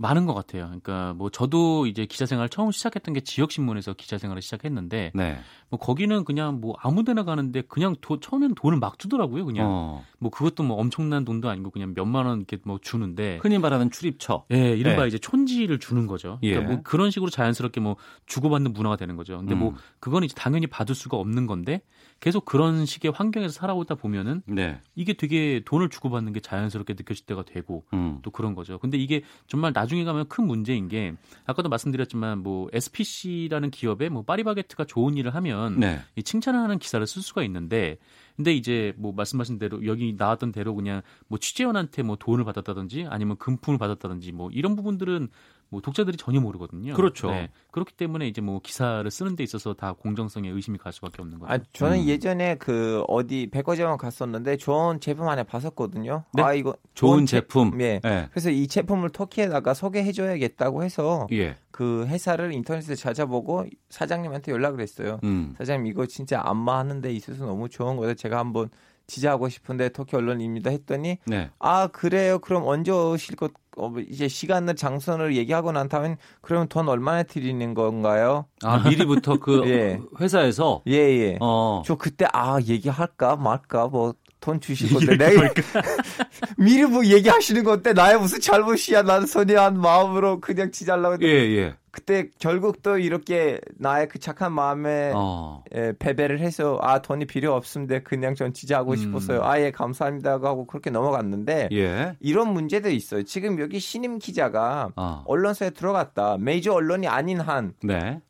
많은 0.00 0.24
것 0.24 0.32
같아요. 0.32 0.64
그러니까 0.64 1.12
뭐 1.12 1.28
저도 1.28 1.86
이제 1.86 2.06
기자 2.06 2.24
생활 2.24 2.48
처음 2.48 2.70
시작했던 2.70 3.12
게 3.12 3.20
지역 3.20 3.52
신문에서 3.52 3.92
기자 3.92 4.16
생활을 4.16 4.40
시작했는데 4.40 5.12
네. 5.14 5.38
뭐 5.68 5.78
거기는 5.78 6.24
그냥 6.24 6.58
뭐 6.60 6.74
아무데나 6.80 7.24
가는데 7.24 7.60
그냥 7.62 7.94
도, 8.00 8.18
처음에는 8.18 8.54
돈을 8.54 8.78
막 8.78 8.98
주더라고요. 8.98 9.44
그냥 9.44 9.66
어. 9.68 10.04
뭐 10.18 10.30
그것도 10.30 10.62
뭐 10.62 10.78
엄청난 10.78 11.26
돈도 11.26 11.50
아니고 11.50 11.70
그냥 11.70 11.92
몇만 11.94 12.24
원 12.24 12.38
이렇게 12.38 12.56
뭐 12.64 12.78
주는데 12.80 13.40
흔히 13.42 13.58
말하는 13.58 13.90
출입처. 13.90 14.46
예, 14.52 14.74
이른바 14.74 15.02
네. 15.02 15.08
이제 15.08 15.18
촌지를 15.18 15.78
주는 15.78 16.06
거죠. 16.06 16.38
그러니까 16.40 16.62
예. 16.62 16.66
뭐 16.66 16.82
그런 16.82 17.10
식으로 17.10 17.30
자연스럽게 17.30 17.80
뭐 17.80 17.96
주고받는 18.24 18.72
문화가 18.72 18.96
되는 18.96 19.16
거죠. 19.16 19.36
근데 19.36 19.54
뭐 19.54 19.70
음. 19.70 19.74
그건 20.00 20.24
이제 20.24 20.34
당연히 20.34 20.66
받을 20.66 20.94
수가 20.94 21.18
없는 21.18 21.46
건데 21.46 21.82
계속 22.20 22.44
그런 22.44 22.84
식의 22.84 23.12
환경에서 23.12 23.52
살아오다 23.52 23.94
보면은 23.94 24.42
네. 24.46 24.78
이게 24.94 25.14
되게 25.14 25.62
돈을 25.64 25.88
주고받는 25.88 26.34
게 26.34 26.40
자연스럽게 26.40 26.92
느껴질 26.92 27.24
때가 27.24 27.44
되고 27.44 27.84
음. 27.94 28.18
또 28.22 28.30
그런 28.30 28.54
거죠. 28.54 28.78
근데 28.78 28.98
이게 28.98 29.22
정말 29.46 29.72
나중에 29.74 30.04
가면 30.04 30.28
큰 30.28 30.46
문제인 30.46 30.88
게 30.88 31.14
아까도 31.46 31.70
말씀드렸지만 31.70 32.42
뭐 32.42 32.68
SPC라는 32.74 33.70
기업에 33.70 34.10
뭐 34.10 34.22
파리바게트가 34.22 34.84
좋은 34.84 35.16
일을 35.16 35.34
하면 35.34 35.80
네. 35.80 36.00
이 36.14 36.22
칭찬하는 36.22 36.78
기사를 36.78 37.04
쓸 37.06 37.22
수가 37.22 37.42
있는데 37.44 37.96
근데 38.36 38.54
이제 38.54 38.92
뭐 38.96 39.12
말씀하신 39.12 39.58
대로 39.58 39.84
여기 39.86 40.14
나왔던 40.16 40.52
대로 40.52 40.74
그냥 40.74 41.02
뭐 41.26 41.38
취재원한테 41.38 42.02
뭐 42.02 42.16
돈을 42.16 42.44
받았다든지 42.44 43.06
아니면 43.08 43.36
금품을 43.38 43.78
받았다든지 43.78 44.32
뭐 44.32 44.50
이런 44.50 44.76
부분들은 44.76 45.28
뭐 45.70 45.80
독자들이 45.80 46.16
전혀 46.16 46.40
모르거든요. 46.40 46.94
그렇죠. 46.94 47.30
네. 47.30 47.48
그렇기 47.70 47.94
때문에 47.94 48.26
이제 48.26 48.40
뭐 48.40 48.60
기사를 48.60 49.08
쓰는 49.10 49.36
데 49.36 49.44
있어서 49.44 49.72
다 49.74 49.92
공정성에 49.92 50.48
의심이 50.50 50.78
갈 50.78 50.92
수밖에 50.92 51.22
없는 51.22 51.38
거죠. 51.38 51.52
아, 51.52 51.58
저는 51.72 52.00
음. 52.00 52.04
예전에 52.06 52.56
그 52.56 53.04
어디 53.06 53.48
백화점 53.50 53.96
갔었는데 53.96 54.56
좋은 54.56 54.98
제품 55.00 55.28
하나 55.28 55.44
봤었거든요. 55.44 56.24
네? 56.34 56.42
아 56.42 56.52
이거 56.54 56.74
좋은 56.94 57.24
제- 57.24 57.40
제품. 57.40 57.80
예. 57.80 58.00
예. 58.04 58.28
그래서 58.32 58.50
이 58.50 58.66
제품을 58.66 59.10
터키에다가 59.10 59.72
소개해줘야겠다고 59.74 60.82
해서 60.82 61.26
예. 61.32 61.56
그 61.70 62.04
회사를 62.06 62.52
인터넷에 62.52 62.94
찾아보고 62.94 63.64
사장님한테 63.90 64.52
연락을 64.52 64.80
했어요. 64.80 65.20
음. 65.24 65.54
사장님 65.56 65.86
이거 65.86 66.04
진짜 66.06 66.42
안마 66.44 66.78
하는 66.78 67.00
데 67.00 67.12
있어서 67.12 67.46
너무 67.46 67.68
좋은 67.68 67.96
거예요. 67.96 68.14
제가 68.14 68.38
한번 68.38 68.70
지지하고 69.10 69.48
싶은데 69.48 69.90
터키 69.90 70.16
언론입니다 70.16 70.70
했더니 70.70 71.18
네. 71.26 71.50
아 71.58 71.88
그래요. 71.88 72.38
그럼 72.38 72.62
언제 72.66 72.92
오실 72.92 73.36
것 73.36 73.52
어, 73.76 73.92
이제 74.08 74.28
시간을 74.28 74.76
장선을 74.76 75.36
얘기하고 75.36 75.72
난 75.72 75.88
다음에 75.88 76.16
그러면 76.40 76.68
돈 76.68 76.88
얼마나 76.88 77.22
드리는 77.22 77.74
건가요? 77.74 78.46
아, 78.62 78.88
미리부터 78.88 79.38
그 79.38 79.62
예. 79.68 80.00
회사에서 80.20 80.82
예 80.86 80.92
예. 80.94 81.38
어. 81.40 81.82
저 81.84 81.96
그때 81.96 82.26
아 82.32 82.58
얘기할까 82.60 83.36
말까 83.36 83.88
뭐 83.88 84.14
돈 84.40 84.60
주실 84.60 84.88
건데 84.92 85.16
내가 85.16 85.52
미리 86.58 86.84
뭐 86.84 87.04
얘기하시는 87.04 87.62
건데 87.62 87.92
나의 87.92 88.18
무슨 88.18 88.40
잘못이야 88.40 89.02
나는 89.02 89.26
선의한 89.26 89.78
마음으로 89.78 90.40
그냥 90.40 90.72
지잘라고 90.72 91.22
예, 91.22 91.28
했는데 91.28 91.56
예. 91.58 91.76
그때 91.92 92.28
결국 92.38 92.82
또 92.82 92.98
이렇게 92.98 93.60
나의 93.76 94.08
그 94.08 94.18
착한 94.18 94.52
마음에 94.52 95.12
어. 95.14 95.64
예, 95.74 95.92
패배를 95.98 96.38
해서 96.38 96.78
아 96.82 97.02
돈이 97.02 97.24
필요 97.26 97.52
없습니다 97.54 97.98
그냥 98.00 98.34
전 98.34 98.52
지지하고 98.52 98.92
음. 98.92 98.96
싶었어요 98.96 99.42
아예 99.42 99.70
감사합니다 99.70 100.32
하고 100.34 100.66
그렇게 100.66 100.90
넘어갔는데 100.90 101.68
예. 101.72 102.16
이런 102.20 102.52
문제도 102.52 102.88
있어요 102.88 103.24
지금 103.24 103.58
여기 103.58 103.80
신임 103.80 104.18
기자가 104.18 104.90
어. 104.94 105.24
언론사에 105.26 105.70
들어갔다 105.70 106.36
메이저 106.38 106.72
언론이 106.72 107.08
아닌 107.08 107.40
한 107.40 107.74
네. 107.82 108.20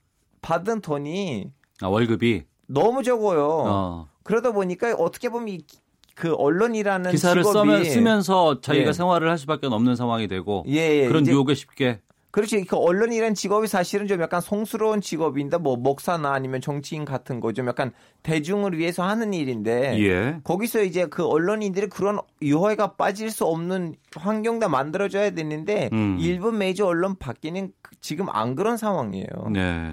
받은 0.41 0.81
돈이 0.81 1.53
아, 1.83 1.89
월급이 1.89 2.45
너무 2.67 3.03
적어요 3.03 3.47
어. 3.67 4.09
그러다 4.23 4.53
보니까 4.53 4.95
어떻게 4.95 5.29
보면 5.29 5.49
이, 5.49 5.59
그 6.15 6.35
언론이라는 6.35 7.11
기사를 7.11 7.43
직업이 7.43 7.85
쓰면서 7.85 8.61
자기가 8.63 8.89
예. 8.89 8.93
생활을 8.93 9.29
할 9.29 9.37
수밖에 9.37 9.67
없는 9.67 9.97
상황이 9.97 10.29
되고 10.29 10.65
예, 10.69 11.03
예. 11.03 11.09
그런 11.09 11.27
유혹에 11.27 11.55
쉽게 11.55 12.01
그렇지. 12.31 12.65
그 12.65 12.77
언론이라는 12.77 13.35
직업이 13.35 13.67
사실은 13.67 14.07
좀 14.07 14.21
약간 14.21 14.41
송스러운 14.41 15.01
직업인데 15.01 15.59
뭐 15.59 15.77
목사나 15.77 16.33
아니면 16.33 16.61
정치인 16.61 17.05
같은 17.05 17.41
거 17.41 17.53
좀 17.53 17.67
약간 17.67 17.93
대중을 18.23 18.79
위해서 18.79 19.03
하는 19.03 19.35
일인데 19.35 19.99
예. 20.01 20.41
거기서 20.45 20.83
이제 20.85 21.07
그 21.07 21.25
언론인들이 21.27 21.89
그런 21.89 22.19
유혹에 22.43 22.77
빠질 22.97 23.31
수 23.31 23.45
없는 23.47 23.97
환경도 24.15 24.69
만들어줘야 24.69 25.31
되는데 25.31 25.91
음. 25.93 26.17
일본 26.21 26.59
메이저 26.59 26.87
언론 26.87 27.17
밖에는 27.17 27.73
그- 27.83 27.97
지금 28.01 28.29
안 28.31 28.55
그런 28.55 28.77
상황이에요. 28.77 29.27
네. 29.53 29.93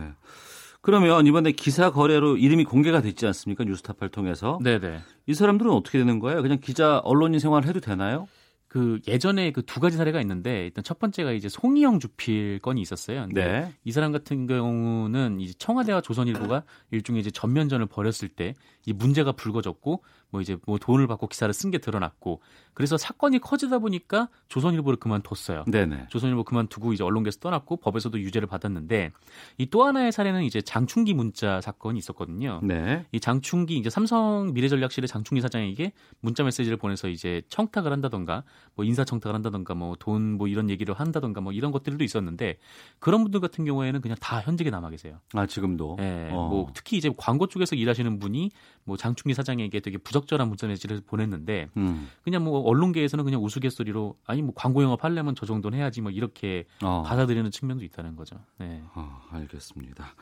그러면 0.82 1.26
이번에 1.28 1.52
기사 1.52 1.92
거래로 1.92 2.38
이름이 2.38 2.64
공개가 2.64 3.02
됐지 3.02 3.26
않습니까? 3.26 3.64
뉴스타파를 3.66 4.10
통해서. 4.10 4.58
네네. 4.64 5.00
이 5.26 5.34
사람들은 5.34 5.70
어떻게 5.72 5.98
되는 5.98 6.20
거예요? 6.20 6.42
그냥 6.42 6.60
기자 6.62 7.00
언론인 7.00 7.40
생활을 7.40 7.68
해도 7.68 7.80
되나요? 7.82 8.28
그 8.68 9.00
예전에 9.08 9.52
그 9.52 9.62
두 9.68 9.80
가지 9.80 9.98
사례가 9.98 10.20
있는데 10.22 10.66
일단 10.66 10.84
첫 10.84 11.00
번째가 11.00 11.32
이제 11.32 11.48
송희영 11.50 12.00
주필 12.00 12.60
건이 12.60 12.82
있었어요. 12.82 13.26
근데 13.28 13.46
네. 13.46 13.74
이 13.84 13.92
사람 13.92 14.12
같은 14.12 14.46
경우는 14.48 15.40
이제 15.40 15.54
청와대와 15.58 16.02
조선일보가 16.02 16.64
일종의 16.92 17.22
이제 17.22 17.32
전면전을 17.32 17.86
벌였을 17.88 18.28
때 18.30 18.54
이 18.86 18.94
문제가 18.94 19.34
불거졌고 19.34 20.02
뭐 20.30 20.40
이제 20.42 20.56
뭐 20.66 20.78
돈을 20.78 21.08
받고 21.08 21.28
기사를 21.28 21.54
쓴 21.54 21.72
게 21.72 21.78
드러났고 21.78 22.42
그래서 22.74 22.98
사건이 22.98 23.40
커지다 23.40 23.80
보니까 23.80 24.30
조선일보를 24.48 24.98
그만뒀어요. 24.98 25.66
네네. 25.68 26.06
조선일보 26.10 26.46
그만두고 26.46 26.94
이제 26.94 27.04
언론계에서 27.04 27.40
떠났고 27.40 27.76
법에서도 27.78 28.18
유죄를 28.18 28.48
받았는데 28.48 29.12
이 29.58 29.66
또 29.70 29.84
하나의 29.84 30.14
사례는 30.14 30.44
이제 30.44 30.62
장충기 30.62 31.14
문자 31.14 31.60
사건이 31.60 32.00
있었거든요. 32.00 32.62
네. 32.64 33.06
이 33.12 33.20
장충기 33.20 33.76
이제 33.78 33.90
삼성 33.90 34.54
미래전략실의 34.54 35.10
장충기 35.10 35.42
사장에게 35.42 35.92
문자 36.22 36.44
메시지를 36.46 36.78
보내서 36.78 37.10
이제 37.10 37.42
청탁을 37.50 37.92
한다던가 37.92 38.44
뭐 38.76 38.86
인사 38.86 39.04
청탁을 39.04 39.34
한다던가 39.34 39.74
뭐 39.74 39.96
돈 40.00 40.38
뭐 40.38 40.48
이런 40.48 40.70
얘기를 40.70 40.94
한다던가 40.94 41.42
뭐 41.42 41.52
이런 41.52 41.72
것들도 41.72 42.04
있었는데 42.04 42.58
그런 43.00 43.24
분들 43.24 43.40
같은 43.40 43.66
경우에는 43.66 44.02
그냥 44.02 44.18
다 44.20 44.40
현직에 44.42 44.70
남아 44.70 44.90
계세요. 44.92 45.20
아, 45.34 45.46
지금도. 45.46 45.98
예, 46.00 46.30
어. 46.32 46.48
뭐 46.50 46.68
특히 46.74 46.98
이제 46.98 47.12
광고 47.18 47.48
쪽에서 47.48 47.76
일하시는 47.76 48.20
분이 48.20 48.52
뭐 48.84 48.98
장충기 48.98 49.34
사장에게 49.34 49.80
되게 49.80 49.98
부적절한 49.98 50.48
문자 50.48 50.68
메시지를 50.68 51.02
보냈는데 51.06 51.70
음. 51.78 52.10
그냥 52.24 52.44
뭐 52.44 52.60
언론계에서는 52.62 53.24
그냥 53.26 53.44
우스갯소리로 53.44 54.18
아니 54.26 54.42
뭐 54.42 54.54
광고 54.56 54.84
영업 54.84 55.04
하려면 55.04 55.34
저 55.36 55.46
정도는 55.46 55.78
해야지 55.78 56.02
뭐 56.02 56.12
이렇게 56.12 56.66
어. 56.84 57.04
받아들이는 57.06 57.50
측면도 57.52 57.84
있다는 57.86 58.16
거죠. 58.16 58.36
네. 58.60 58.82
어, 58.96 59.22
알겠습니다. 59.32 60.16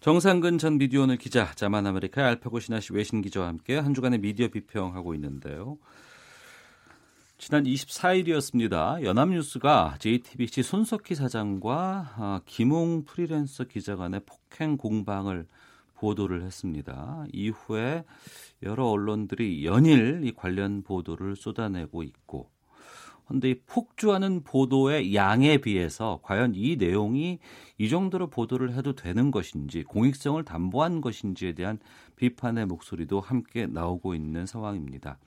정상근 0.00 0.58
전 0.58 0.78
미디어오늘 0.78 1.16
기자, 1.16 1.52
자만 1.54 1.86
아메리카의 1.86 2.26
알파고 2.26 2.58
신하시 2.58 2.92
외신 2.94 3.22
기자와 3.22 3.46
함께 3.46 3.76
한 3.78 3.94
주간의 3.94 4.18
미디어 4.18 4.48
비평하고 4.48 5.14
있는데요. 5.14 5.78
지난 7.44 7.64
24일이었습니다. 7.64 9.02
연합뉴스가 9.02 9.96
JTBC 9.98 10.62
손석희 10.62 11.16
사장과 11.16 12.12
아, 12.16 12.40
김웅 12.46 13.02
프리랜서 13.04 13.64
기자 13.64 13.96
간의 13.96 14.20
폭행 14.24 14.76
공방을 14.76 15.48
보도를 15.94 16.44
했습니다. 16.44 17.24
이후에 17.32 18.04
여러 18.62 18.86
언론들이 18.86 19.66
연일 19.66 20.20
이 20.22 20.30
관련 20.30 20.84
보도를 20.84 21.34
쏟아내고 21.34 22.04
있고 22.04 22.48
그런데 23.26 23.50
이 23.50 23.54
폭주하는 23.66 24.44
보도의 24.44 25.16
양에 25.16 25.58
비해서 25.58 26.20
과연 26.22 26.52
이 26.54 26.76
내용이 26.76 27.40
이 27.76 27.88
정도로 27.88 28.30
보도를 28.30 28.72
해도 28.74 28.94
되는 28.94 29.32
것인지 29.32 29.82
공익성을 29.82 30.40
담보한 30.44 31.00
것인지에 31.00 31.54
대한 31.54 31.80
비판의 32.14 32.66
목소리도 32.66 33.20
함께 33.20 33.66
나오고 33.66 34.14
있는 34.14 34.46
상황입니다. 34.46 35.18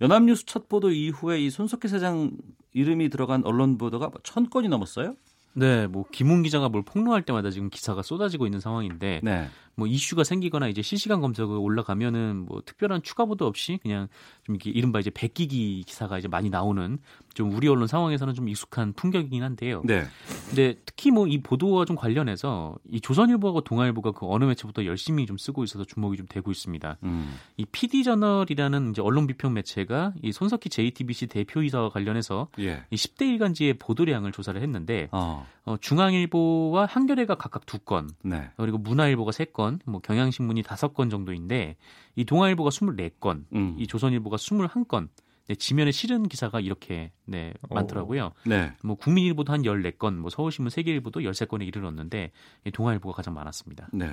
연합뉴스 0.00 0.46
첫 0.46 0.68
보도 0.68 0.90
이후에 0.90 1.40
이 1.40 1.50
손석희 1.50 1.88
사장 1.88 2.32
이름이 2.72 3.08
들어간 3.08 3.44
언론 3.44 3.78
보도가 3.78 4.10
천 4.22 4.48
건이 4.50 4.68
넘었어요? 4.68 5.14
네, 5.54 5.86
뭐 5.86 6.04
김웅 6.10 6.42
기자가 6.42 6.68
뭘 6.68 6.82
폭로할 6.82 7.22
때마다 7.22 7.50
지금 7.50 7.68
기사가 7.68 8.02
쏟아지고 8.02 8.46
있는 8.46 8.60
상황인데 8.60 9.20
네. 9.22 9.48
뭐 9.74 9.88
이슈가 9.88 10.22
생기거나 10.22 10.68
이제 10.68 10.82
실시간 10.82 11.20
검색어 11.20 11.58
올라가면은 11.58 12.44
뭐 12.46 12.62
특별한 12.64 13.02
추가 13.02 13.24
보도 13.24 13.46
없이 13.46 13.78
그냥 13.82 14.08
좀 14.44 14.54
이렇게 14.54 14.70
이른바 14.70 15.00
이제 15.00 15.10
베끼기 15.10 15.82
기사가 15.86 16.18
이제 16.18 16.28
많이 16.28 16.50
나오는 16.50 16.98
좀 17.34 17.52
우리 17.52 17.66
언론 17.66 17.88
상황에서는 17.88 18.34
좀 18.34 18.48
익숙한 18.48 18.92
풍경이긴 18.92 19.42
한데요. 19.42 19.82
네. 19.84 20.04
근데 20.50 20.76
특히 20.84 21.10
뭐 21.10 21.32
이 21.32 21.40
보도와 21.40 21.86
좀 21.86 21.96
관련해서 21.96 22.76
이 22.90 23.00
조선일보하고 23.00 23.62
동아일보가 23.62 24.12
그 24.12 24.26
어느 24.28 24.44
매체부터 24.44 24.84
열심히 24.84 25.24
좀 25.24 25.38
쓰고 25.38 25.64
있어서 25.64 25.84
주목이 25.84 26.18
좀 26.18 26.26
되고 26.28 26.50
있습니다. 26.50 26.98
음. 27.04 27.38
이 27.56 27.64
PD 27.64 28.04
저널이라는 28.04 28.90
이제 28.90 29.00
언론 29.00 29.26
비평 29.26 29.54
매체가 29.54 30.12
이 30.22 30.30
손석희 30.30 30.68
JTBC 30.68 31.28
대표이사와 31.28 31.88
관련해서 31.88 32.48
예. 32.58 32.82
이 32.90 32.96
10대 32.96 33.22
일간지의 33.22 33.74
보도량을 33.74 34.32
조사를 34.32 34.60
했는데 34.60 35.08
어. 35.12 35.46
어, 35.64 35.76
중앙일보와 35.76 36.86
한겨레가 36.86 37.36
각각 37.36 37.66
두 37.66 37.78
건, 37.78 38.10
네. 38.24 38.50
그리고 38.56 38.78
문화일보가 38.78 39.32
세 39.32 39.44
건, 39.44 39.78
뭐 39.86 40.00
경향신문이 40.00 40.62
다섯 40.62 40.92
건 40.92 41.08
정도인데 41.08 41.76
이 42.16 42.24
동아일보가 42.24 42.70
24건, 42.70 43.44
음. 43.54 43.76
이 43.78 43.86
조선일보가 43.86 44.36
21건. 44.36 45.08
네, 45.48 45.56
지면에 45.56 45.90
실은 45.90 46.28
기사가 46.28 46.60
이렇게 46.60 47.10
네, 47.26 47.52
많더라고요. 47.68 48.30
네. 48.46 48.72
뭐 48.84 48.94
국민일보도 48.94 49.52
한 49.52 49.62
14건, 49.62 50.14
뭐 50.14 50.30
서울신문 50.30 50.70
세계일보도 50.70 51.20
13건에 51.20 51.66
이르렀는데 51.66 52.30
이 52.64 52.70
동아일보가 52.70 53.16
가장 53.16 53.34
많았습니다. 53.34 53.88
네. 53.92 54.08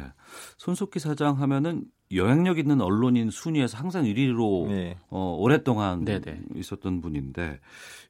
손석희 0.57 0.99
사장 0.99 1.39
하면은 1.39 1.85
영향력 2.11 2.57
있는 2.57 2.81
언론인 2.81 3.29
순위에서 3.29 3.77
항상 3.77 4.05
1위로 4.05 4.67
네. 4.69 4.97
어, 5.09 5.35
오랫동안 5.39 6.03
네네. 6.03 6.41
있었던 6.55 7.01
분인데 7.01 7.59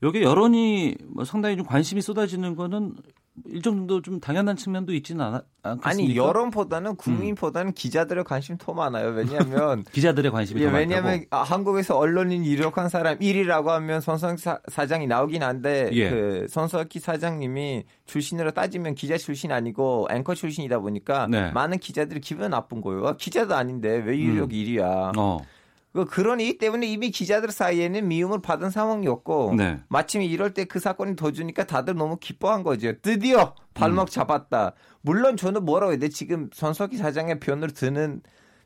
여기 0.03 0.22
여론이 0.22 0.96
뭐 1.10 1.25
상당히 1.25 1.58
좀 1.58 1.65
관심이 1.65 2.01
쏟아지는 2.01 2.55
거는 2.55 2.96
일정 3.46 3.76
정도 3.78 4.02
좀 4.02 4.20
당연한 4.20 4.56
측면도 4.56 4.94
있지는 4.94 5.24
않, 5.24 5.42
않겠습니까? 5.64 5.90
아니 5.90 6.12
음. 6.12 6.16
여론보다는 6.16 6.96
국민보다는 6.96 7.74
기자들의 7.74 8.24
관심 8.24 8.58
더 8.58 8.74
많아요. 8.74 9.10
왜냐하면 9.10 9.84
기자들의 9.92 10.32
관심이 10.32 10.62
예, 10.62 10.70
더 10.70 10.76
왜냐하면 10.76 11.12
많다고. 11.12 11.28
아, 11.32 11.44
한국에서 11.44 11.98
언론인 11.98 12.46
유력한 12.46 12.90
사람 12.90 13.18
1위라고 13.20 13.68
하면 13.68 14.02
손석희 14.02 14.38
사, 14.38 14.60
사장이 14.68 15.08
나오긴 15.08 15.44
한데 15.44 15.90
예. 15.94 16.10
그 16.10 16.48
손석희 16.50 17.00
사장님이 17.00 17.86
출신으로 18.06 18.52
따지면 18.52 18.96
기자 18.96 19.18
출신 19.18 19.52
아니고 19.52 20.08
앵커 20.12 20.36
출신이다 20.36 20.80
보니까 20.80 21.28
네. 21.28 21.52
많은 21.52 21.80
기자들이 21.80 22.22
기분 22.22 22.50
나쁜 22.52 22.82
거예요. 22.82 23.08
아, 23.08 23.16
기자도 23.18 23.56
아닌데 23.56 24.02
왜 24.06 24.18
유력 24.18 24.50
음. 24.52 24.56
1위야? 24.56 25.18
어. 25.18 25.40
그 25.93 26.05
그런 26.05 26.39
이유 26.39 26.58
때문에 26.58 26.86
이미 26.88 27.10
기자들 27.10 27.51
사이에는 27.51 28.08
미움을 28.08 28.41
받은 28.41 28.69
상황이었고 28.69 29.55
네. 29.58 29.79
마침 29.88 30.22
이럴 30.22 30.53
때 30.53 30.65
그 30.65 30.79
사건이 30.79 31.15
더 31.15 31.31
주니까 31.31 31.65
다들 31.65 31.96
너무 31.96 32.17
기뻐한 32.17 32.62
거죠. 32.63 32.93
드디어 33.01 33.55
발목 33.74 34.12
잡았다. 34.12 34.74
물론 35.01 35.36
저는 35.36 35.65
뭐라고 35.65 35.93
해야 35.93 36.00
돼? 36.00 36.10
지금 36.10 36.50
손석희 36.53 36.98
사장의 36.98 37.39
편을 37.39 37.72
드는 37.72 38.22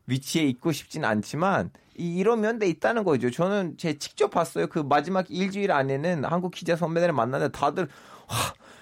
위치에 0.08 0.44
있고 0.44 0.74
싶진 0.74 1.06
않지만 1.06 1.70
이- 1.98 2.16
이런 2.18 2.42
면도 2.42 2.66
있다는 2.66 3.06
거죠. 3.06 3.32
저는 3.32 3.76
제 3.78 3.98
직접 3.98 4.30
봤어요. 4.32 4.68
그 4.68 4.80
마지막 4.80 5.26
일주일 5.30 5.72
안에는 5.72 6.26
한국 6.26 6.52
기자 6.52 6.76
선배들을 6.76 7.14
만났는데 7.14 7.58
다들 7.58 7.84
와, 8.28 8.36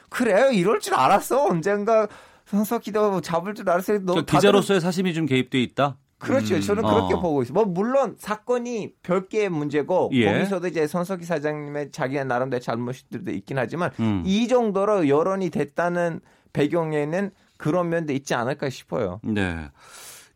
그래요? 0.09 0.49
이럴 0.49 0.79
줄 0.79 0.95
알았어. 0.95 1.45
언젠가 1.45 2.07
손석희도 2.47 3.21
잡을 3.21 3.53
줄 3.53 3.69
알았어요. 3.69 3.99
기자로서의 4.25 4.81
사심이 4.81 5.13
좀 5.13 5.25
개입돼 5.27 5.61
있다. 5.61 5.97
그렇죠. 6.21 6.55
음, 6.55 6.61
저는 6.61 6.83
그렇게 6.83 7.15
어. 7.15 7.19
보고 7.19 7.41
있어요. 7.41 7.53
뭐 7.53 7.65
물론 7.65 8.15
사건이 8.17 8.93
별개의 9.03 9.49
문제고 9.49 10.09
예. 10.13 10.31
거기서도 10.31 10.67
이제 10.67 10.87
손석희 10.87 11.23
사장님의 11.23 11.91
자기의 11.91 12.25
나름대로 12.25 12.61
잘못들도 12.61 13.31
있긴 13.31 13.57
하지만 13.57 13.91
음. 13.99 14.23
이 14.25 14.47
정도로 14.47 15.07
여론이 15.07 15.49
됐다는 15.49 16.21
배경에는 16.53 17.31
그런 17.57 17.89
면도 17.89 18.13
있지 18.13 18.33
않을까 18.33 18.69
싶어요. 18.69 19.19
네. 19.23 19.69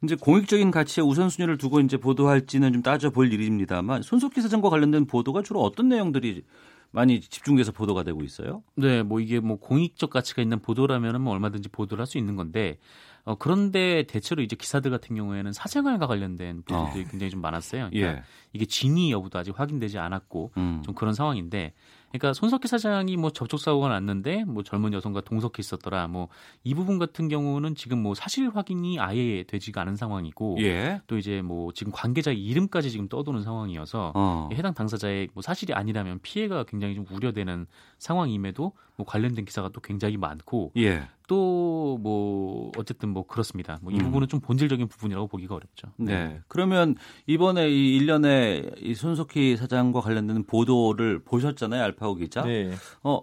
이제 0.04 0.15
공익적인 0.15 0.72
가치에 0.72 1.04
우선순위를 1.04 1.58
두고 1.58 1.80
이제 1.80 1.98
보도할지는 1.98 2.74
좀 2.74 2.82
따져볼 2.82 3.32
일입니다만 3.32 4.01
손석희 4.01 4.42
사장과 4.42 4.70
관련된 4.70 5.06
보도가 5.08 5.42
주로 5.42 5.62
어떤 5.62 5.89
내용들이 5.89 6.44
많이 6.92 7.20
집중돼서 7.20 7.72
보도가 7.72 8.04
되고 8.04 8.24
있어요? 8.24 8.63
네, 8.75 9.04
뭐 9.04 9.20
이게 9.20 9.39
뭐 9.39 9.58
공익적 9.58 10.10
가치가 10.10 10.42
있는 10.42 10.60
보도라면은 10.60 11.22
뭐 11.22 11.34
얼마든지 11.34 11.70
보도를 11.70 12.01
할 12.01 12.08
수 12.08 12.18
있는 12.18 12.36
건데 12.36 12.77
어, 13.25 13.36
그런데 13.36 14.03
대체로 14.03 14.44
이제 14.44 14.55
기사들 14.55 14.91
같은 14.91 15.15
경우에는 15.15 15.51
사생활과 15.51 16.05
관련된 16.05 16.62
보도들이 16.62 17.05
굉장히 17.05 17.32
좀 17.32 17.41
많았어요. 17.41 17.89
그러니까 17.89 18.20
예. 18.20 18.24
이게 18.53 18.65
진위 18.65 19.12
여부도 19.12 19.39
아직 19.39 19.60
확인되지 19.60 19.98
않았고 19.98 20.51
음. 20.58 20.82
좀 20.86 20.94
그런 20.94 21.15
상황인데 21.15 21.74
그러니까 22.17 22.34
손석희 22.34 22.67
사장이 22.67 23.17
뭐 23.17 23.29
접촉 23.29 23.60
사고가 23.60 23.90
났는데 23.90 24.44
뭐 24.46 24.63
젊은 24.63 24.94
여성과 24.94 25.22
동석해 25.22 25.59
있었더라 25.59 26.07
뭐 26.07 26.29
이 26.63 26.74
부분 26.74 26.98
같은 26.98 27.27
경우는 27.27 27.75
지금 27.75 28.01
뭐 28.01 28.16
사실 28.16 28.50
확인이 28.50 29.00
아예 29.00 29.44
되지가 29.44 29.81
않은 29.81 29.96
상황이고 29.96 30.57
예. 30.61 31.01
또 31.07 31.18
이제 31.18 31.42
뭐 31.42 31.72
지금 31.74 31.92
관계자 31.94 32.31
이름까지 32.31 32.92
지금 32.92 33.07
떠도는 33.07 33.44
상황이어서 33.44 34.13
어. 34.16 34.50
해당 34.53 34.74
당사자의 34.74 35.29
뭐 35.33 35.42
사실이 35.42 35.74
아니라면 35.74 36.20
피해가 36.22 36.63
굉장히 36.63 36.96
좀 36.96 37.05
우려되는 37.09 37.68
상황임에도 38.00 38.74
뭐 38.98 39.05
관련된 39.05 39.46
기사가 39.46 39.70
또 39.70 39.81
굉장히 39.81 40.18
많고 40.18 40.72
예. 40.77 41.07
또뭐 41.27 42.72
어쨌든 42.77 43.09
뭐 43.09 43.25
그렇습니다. 43.25 43.79
뭐이 43.81 43.96
음. 43.96 44.05
부분은 44.05 44.27
좀 44.27 44.40
본질적인 44.40 44.87
부분이라고 44.87 45.27
보기가 45.27 45.55
어렵죠. 45.55 45.87
네. 45.98 46.40
그러면 46.48 46.96
이번에 47.25 47.70
이 47.70 47.96
일련의 47.96 48.72
이 48.77 48.94
손석희 48.94 49.57
사장과 49.57 50.01
관련된 50.01 50.46
보도를 50.46 51.24
보셨잖아요, 51.24 51.83
알파 51.83 52.04
고 52.07 52.15
기자. 52.15 52.44
네. 52.44 52.72
어, 53.03 53.22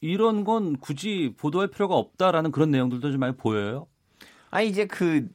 이런 0.00 0.44
건 0.44 0.76
굳이 0.78 1.34
보도할 1.36 1.68
필요가 1.68 1.96
없다라는 1.96 2.50
그런 2.50 2.70
내용들도 2.70 3.10
좀 3.10 3.20
많이 3.20 3.36
보여요. 3.36 3.86
아니 4.50 4.68
이제 4.68 4.86
그 4.86 5.28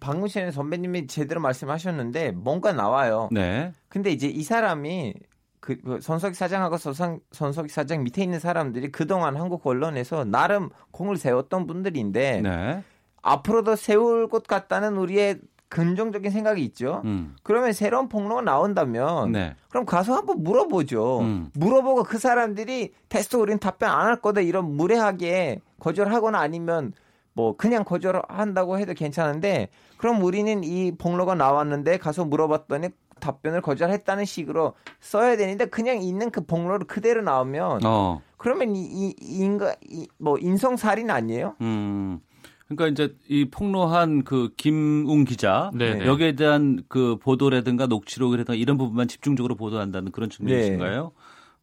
박문신 0.00 0.50
선배님이 0.50 1.06
제대로 1.06 1.40
말씀하셨는데 1.40 2.32
뭔가 2.32 2.72
나와요. 2.72 3.28
네. 3.32 3.72
근데 3.88 4.10
이제 4.10 4.26
이 4.26 4.42
사람이 4.42 5.14
그 5.60 5.98
손석희 6.02 6.34
사장하고 6.34 6.76
서상, 6.76 7.20
손석희 7.32 7.68
사장 7.68 8.04
밑에 8.04 8.22
있는 8.22 8.38
사람들이 8.38 8.92
그동안 8.92 9.36
한국 9.36 9.66
언론에서 9.66 10.24
나름 10.24 10.68
공을 10.90 11.16
세웠던 11.16 11.66
분들인데 11.66 12.42
네. 12.42 12.84
앞으로도 13.22 13.76
세울 13.76 14.28
것 14.28 14.46
같다는 14.46 14.98
우리의 14.98 15.40
긍정적인 15.74 16.30
생각이 16.30 16.62
있죠. 16.66 17.02
음. 17.04 17.34
그러면 17.42 17.72
새로운 17.72 18.08
폭로가 18.08 18.42
나온다면 18.42 19.32
네. 19.32 19.56
그럼 19.70 19.84
가서 19.84 20.14
한번 20.14 20.44
물어보죠. 20.44 21.20
음. 21.20 21.50
물어보고 21.54 22.04
그 22.04 22.18
사람들이 22.18 22.92
테스트 23.08 23.34
우린 23.36 23.58
답변 23.58 23.90
안 23.90 24.06
할 24.06 24.20
거다 24.20 24.40
이런 24.40 24.76
무례하게 24.76 25.60
거절하거나 25.80 26.38
아니면 26.38 26.92
뭐 27.32 27.56
그냥 27.56 27.82
거절한다고 27.84 28.78
해도 28.78 28.94
괜찮은데 28.94 29.68
그럼 29.96 30.22
우리는 30.22 30.62
이 30.62 30.92
폭로가 30.96 31.34
나왔는데 31.34 31.98
가서 31.98 32.24
물어봤더니 32.24 32.90
답변을 33.18 33.60
거절했다는 33.60 34.24
식으로 34.26 34.74
써야 35.00 35.36
되는데 35.36 35.64
그냥 35.66 36.00
있는 36.02 36.30
그 36.30 36.44
폭로를 36.46 36.86
그대로 36.86 37.22
나오면 37.22 37.80
어. 37.84 38.20
그러면 38.36 38.76
이, 38.76 38.82
이, 38.84 39.14
이 39.20 39.38
인가 39.38 39.74
이, 39.88 40.06
뭐 40.18 40.38
인성 40.38 40.76
살인 40.76 41.10
아니에요? 41.10 41.56
음. 41.62 42.20
그러니까 42.66 42.88
이제 42.88 43.16
이 43.28 43.44
폭로한 43.44 44.24
그 44.24 44.52
김웅 44.56 45.24
기자 45.24 45.70
네, 45.74 45.96
네. 45.96 46.06
여기에 46.06 46.32
대한 46.32 46.82
그 46.88 47.16
보도라든가 47.18 47.86
녹취록이라든가 47.86 48.54
이런 48.54 48.78
부분만 48.78 49.08
집중적으로 49.08 49.54
보도한다는 49.54 50.12
그런 50.12 50.30
측면이신가요? 50.30 51.12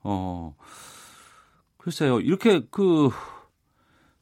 어. 0.03 0.55
글쎄요. 1.77 2.19
이렇게 2.19 2.61
그 2.69 3.09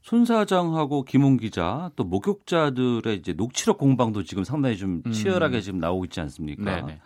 손 0.09 0.25
사장하고 0.25 1.03
김웅 1.03 1.37
기자 1.37 1.91
또 1.95 2.03
목격자들의 2.03 3.15
이제 3.17 3.33
녹취록 3.33 3.77
공방도 3.77 4.23
지금 4.23 4.43
상당히 4.43 4.75
좀 4.75 5.03
음. 5.05 5.11
치열하게 5.11 5.61
지금 5.61 5.79
나오고 5.79 6.05
있지 6.05 6.19
않습니까? 6.21 6.63
네, 6.63 6.81
네. 6.81 7.01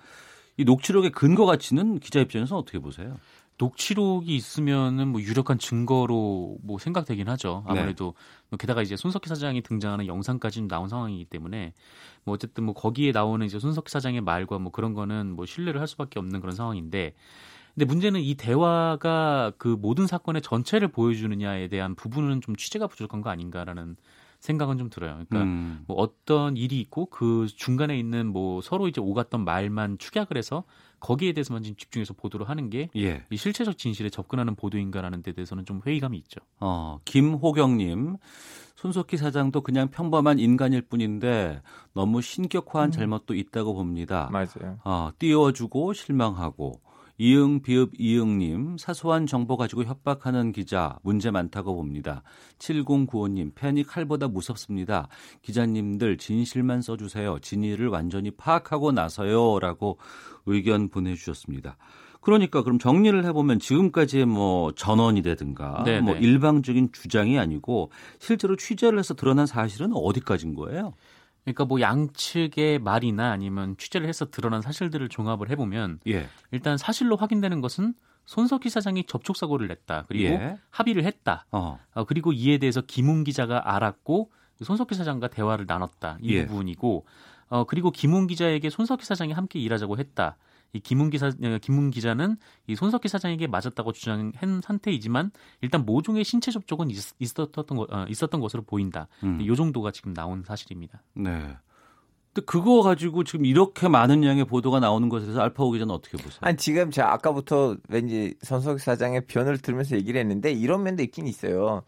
이 0.55 0.63
녹취록의 0.63 1.11
근거 1.11 1.45
가치는 1.45 1.99
기자 1.99 2.21
입장에서 2.21 2.57
어떻게 2.57 2.79
보세요? 2.79 3.17
녹취록이 3.57 4.35
있으면은 4.35 5.09
뭐 5.09 5.21
유력한 5.21 5.59
증거로 5.59 6.57
뭐 6.61 6.79
생각되긴 6.79 7.29
하죠. 7.29 7.63
네. 7.67 7.79
아무래도 7.79 8.13
뭐 8.49 8.57
게다가 8.57 8.81
이제 8.81 8.95
손석희 8.95 9.27
사장이 9.27 9.61
등장하는 9.61 10.07
영상까지 10.07 10.61
나온 10.63 10.89
상황이기 10.89 11.25
때문에 11.25 11.73
뭐 12.23 12.33
어쨌든 12.35 12.63
뭐 12.63 12.73
거기에 12.73 13.11
나오는 13.11 13.45
이제 13.45 13.59
손석희 13.59 13.89
사장의 13.89 14.21
말과 14.21 14.59
뭐 14.59 14.71
그런 14.71 14.93
거는 14.93 15.35
뭐 15.35 15.45
신뢰를 15.45 15.79
할 15.79 15.87
수밖에 15.87 16.19
없는 16.19 16.39
그런 16.39 16.55
상황인데 16.55 17.13
근데 17.73 17.85
문제는 17.85 18.21
이 18.21 18.35
대화가 18.35 19.51
그 19.57 19.67
모든 19.67 20.05
사건의 20.05 20.41
전체를 20.41 20.89
보여주느냐에 20.89 21.69
대한 21.69 21.95
부분은 21.95 22.41
좀 22.41 22.55
취재가 22.55 22.87
부족한 22.87 23.21
거 23.21 23.29
아닌가라는 23.29 23.95
생각은 24.43 24.77
좀 24.77 24.89
들어요. 24.89 25.13
그러니까 25.13 25.43
음. 25.43 25.85
뭐 25.87 25.95
어떤 25.97 26.57
일이 26.57 26.81
있고 26.81 27.05
그 27.05 27.47
중간에 27.47 27.97
있는 27.97 28.27
뭐 28.27 28.61
서로 28.61 28.89
이제 28.89 28.99
오갔던 28.99 29.45
말만 29.45 29.99
축약을 29.99 30.37
해서 30.37 30.65
거기에 30.99 31.31
대해서만 31.31 31.63
지금 31.63 31.77
집중해서 31.77 32.13
보도를 32.13 32.49
하는 32.49 32.69
게 32.69 32.89
예. 32.97 33.23
이 33.29 33.37
실체적 33.37 33.77
진실에 33.77 34.09
접근하는 34.09 34.55
보도인가라는 34.55 35.23
데 35.23 35.31
대해서는 35.31 35.65
좀 35.65 35.81
회의감이 35.85 36.17
있죠. 36.17 36.41
어, 36.59 36.99
김호경님. 37.05 38.17
손석희 38.75 39.15
사장도 39.15 39.61
그냥 39.61 39.89
평범한 39.89 40.39
인간일 40.39 40.81
뿐인데 40.81 41.61
너무 41.93 42.21
신격화한 42.21 42.91
잘못도 42.91 43.35
있다고 43.35 43.73
봅니다. 43.75 44.29
맞아요. 44.29 44.77
어, 44.83 45.09
띄워주고 45.19 45.93
실망하고 45.93 46.81
이응 47.17 47.61
비읍 47.61 47.91
이응님 47.97 48.77
사소한 48.77 49.27
정보 49.27 49.55
가지고 49.55 49.83
협박하는 49.83 50.51
기자 50.51 50.97
문제 51.03 51.29
많다고 51.31 51.75
봅니다. 51.75 52.23
7095님 52.57 53.53
팬이 53.55 53.83
칼보다 53.83 54.27
무섭습니다. 54.27 55.07
기자님들 55.41 56.17
진실만 56.17 56.81
써주세요. 56.81 57.39
진위를 57.39 57.87
완전히 57.87 58.31
파악하고 58.31 58.91
나서요라고 58.91 59.99
의견 60.45 60.89
보내주셨습니다. 60.89 61.77
그러니까 62.23 62.63
그럼 62.63 62.79
정리를 62.79 63.25
해보면 63.25 63.59
지금까지의 63.59 64.25
뭐 64.25 64.71
전원이라든가 64.71 65.83
네네. 65.83 66.01
뭐 66.01 66.15
일방적인 66.15 66.91
주장이 66.93 67.37
아니고 67.37 67.91
실제로 68.17 68.55
취재를 68.55 68.97
해서 68.97 69.13
드러난 69.13 69.45
사실은 69.45 69.91
어디까지인 69.93 70.55
거예요? 70.55 70.93
그러니까 71.43 71.65
뭐 71.65 71.81
양측의 71.81 72.79
말이나 72.79 73.31
아니면 73.31 73.75
취재를 73.77 74.07
해서 74.07 74.25
드러난 74.25 74.61
사실들을 74.61 75.09
종합을 75.09 75.49
해보면 75.49 75.99
예. 76.07 76.27
일단 76.51 76.77
사실로 76.77 77.15
확인되는 77.15 77.61
것은 77.61 77.93
손석희 78.25 78.69
사장이 78.69 79.03
접촉 79.05 79.35
사고를 79.35 79.67
냈다. 79.67 80.05
그리고 80.07 80.33
예. 80.33 80.57
합의를 80.69 81.03
했다. 81.03 81.45
어. 81.51 81.79
어, 81.93 82.05
그리고 82.05 82.31
이에 82.31 82.57
대해서 82.57 82.81
김웅 82.81 83.25
기자가 83.25 83.75
알았고 83.75 84.31
손석희 84.61 84.95
사장과 84.95 85.27
대화를 85.27 85.65
나눴다. 85.67 86.19
이 86.21 86.35
예. 86.35 86.45
부분이고 86.45 87.05
어, 87.49 87.65
그리고 87.65 87.91
김웅 87.91 88.27
기자에게 88.27 88.69
손석희 88.69 89.03
사장이 89.03 89.33
함께 89.33 89.59
일하자고 89.59 89.97
했다. 89.97 90.37
이 90.73 90.79
김웅 90.79 91.11
기사 91.11 91.27
어, 91.27 91.57
김웅 91.61 91.91
기자는 91.91 92.37
이 92.67 92.75
손석희 92.75 93.07
사장에게 93.07 93.47
맞았다고 93.47 93.91
주장한 93.91 94.61
상태이지만 94.63 95.31
일단 95.61 95.85
모종의 95.85 96.23
신체 96.23 96.51
접촉은 96.51 96.89
있, 96.89 96.97
있었던 97.19 97.77
거, 97.77 97.87
어, 97.89 98.05
있었던 98.09 98.41
것으로 98.41 98.63
보인다. 98.63 99.07
음. 99.23 99.39
이 99.39 99.55
정도가 99.55 99.91
지금 99.91 100.13
나온 100.13 100.43
사실입니다. 100.43 101.01
네. 101.13 101.55
근데 102.33 102.45
그거 102.47 102.81
가지고 102.81 103.23
지금 103.23 103.45
이렇게 103.45 103.87
많은 103.87 104.23
양의 104.23 104.45
보도가 104.45 104.79
나오는 104.79 105.07
것에 105.07 105.25
대해서 105.25 105.41
알파고 105.41 105.71
기자는 105.71 105.93
어떻게 105.93 106.17
보세요? 106.17 106.39
아니 106.41 106.57
지금 106.57 106.89
제가 106.89 107.13
아까부터 107.13 107.77
왠지 107.87 108.33
손석희 108.41 108.79
사장의 108.79 109.27
변을 109.27 109.59
들으면서 109.59 109.95
얘기를 109.95 110.19
했는데 110.19 110.51
이런 110.51 110.81
면도 110.81 111.03
있긴 111.03 111.27
있어요. 111.27 111.83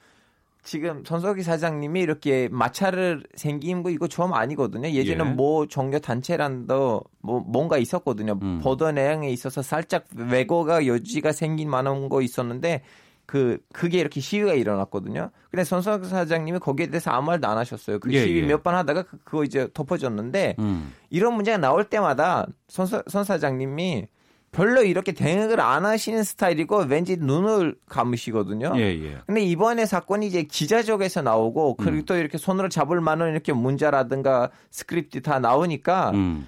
지금 0.66 1.04
손석희 1.06 1.44
사장님이 1.44 2.02
이렇게 2.02 2.50
마찰을 2.52 3.24
생긴 3.36 3.84
거 3.84 3.92
이거 3.92 4.08
처음 4.08 4.34
아니거든요. 4.34 4.90
예전에 4.90 5.24
예. 5.30 5.34
모 5.34 5.68
종교 5.68 6.00
단체란도 6.00 7.02
뭐 7.22 7.40
뭔가 7.42 7.78
있었거든요. 7.78 8.38
음. 8.42 8.60
보도 8.62 8.92
내용에 8.92 9.30
있어서 9.30 9.62
살짝 9.62 10.06
왜곡가 10.16 10.88
여지가 10.88 11.32
생긴 11.34 11.70
만한 11.70 12.10
거 12.10 12.22
있었는데 12.22 12.82
그 13.28 13.60
그게 13.74 14.00
이렇게 14.00 14.20
시위가 14.20 14.54
일어났거든요. 14.54 15.30
근데 15.52 15.64
손석희 15.64 16.08
사장님이 16.08 16.60
거기에 16.60 16.88
대해서 16.88 17.12
아무 17.12 17.28
말도 17.28 17.48
안 17.48 17.58
하셨어요. 17.60 18.00
그 18.00 18.12
예, 18.12 18.24
시위 18.24 18.42
예. 18.42 18.46
몇번 18.48 18.76
하다가 18.76 19.04
그- 19.04 19.18
그거 19.24 19.44
이제 19.44 19.68
덮어졌는데 19.74 20.56
음. 20.60 20.94
이런 21.12 21.34
문제가 21.36 21.58
나올 21.58 21.86
때마다 21.86 22.48
손 22.68 22.88
사장님이 23.24 24.08
별로 24.56 24.84
이렇게 24.84 25.12
대응을 25.12 25.60
안 25.60 25.86
하시는 25.86 26.24
스타일이고 26.24 26.86
왠지 26.88 27.18
눈을 27.18 27.76
감으시거든요. 27.90 28.72
예, 28.78 28.82
예. 29.04 29.18
근데 29.26 29.42
이번에 29.42 29.86
사건이 29.86 30.26
이제 30.28 30.44
기자 30.44 30.70
쪽에서 30.70 31.22
나오고 31.22 31.76
그리고 31.76 31.98
음. 31.98 32.06
또 32.06 32.16
이렇게 32.16 32.38
손으로 32.38 32.70
잡을 32.70 33.02
만한 33.02 33.32
이렇게 33.32 33.52
문자라든가 33.52 34.52
스크립트 34.72 35.22
다 35.24 35.40
나오니까 35.40 36.12
음. 36.12 36.48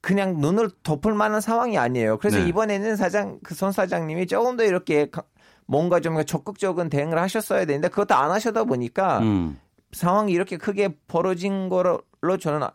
그냥 0.00 0.36
눈을 0.38 0.70
덮을 0.84 1.14
만한 1.14 1.40
상황이 1.40 1.76
아니에요. 1.78 2.18
그래서 2.18 2.38
네. 2.38 2.46
이번에는 2.46 2.94
사장 2.94 3.40
그 3.42 3.54
손 3.56 3.72
사장님이 3.72 4.28
조금 4.28 4.56
더 4.56 4.62
이렇게 4.62 5.10
가- 5.10 5.24
뭔가 5.66 5.98
좀 5.98 6.24
적극적인 6.24 6.88
대응을 6.90 7.18
하셨어야 7.18 7.64
되는데 7.64 7.88
그것도 7.88 8.14
안 8.14 8.30
하셔다 8.30 8.64
보니까 8.64 9.18
음. 9.18 9.58
상황이 9.90 10.32
이렇게 10.32 10.56
크게 10.56 10.90
벌어진 11.08 11.68
거로 11.68 12.00
저는 12.40 12.62
아- 12.62 12.72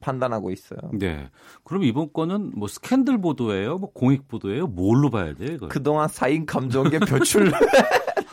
판단하고 0.00 0.50
있어요. 0.50 0.78
네. 0.92 1.28
그럼 1.64 1.84
이번 1.84 2.12
건은 2.12 2.52
뭐 2.56 2.66
스캔들 2.68 3.20
보도예요? 3.20 3.78
뭐 3.78 3.92
공익 3.92 4.26
보도예요? 4.28 4.66
뭘로 4.66 5.10
봐야 5.10 5.34
돼요, 5.34 5.52
이걸? 5.54 5.68
그동안 5.68 6.08
사인 6.08 6.46
감정의 6.46 7.00
표출 7.00 7.50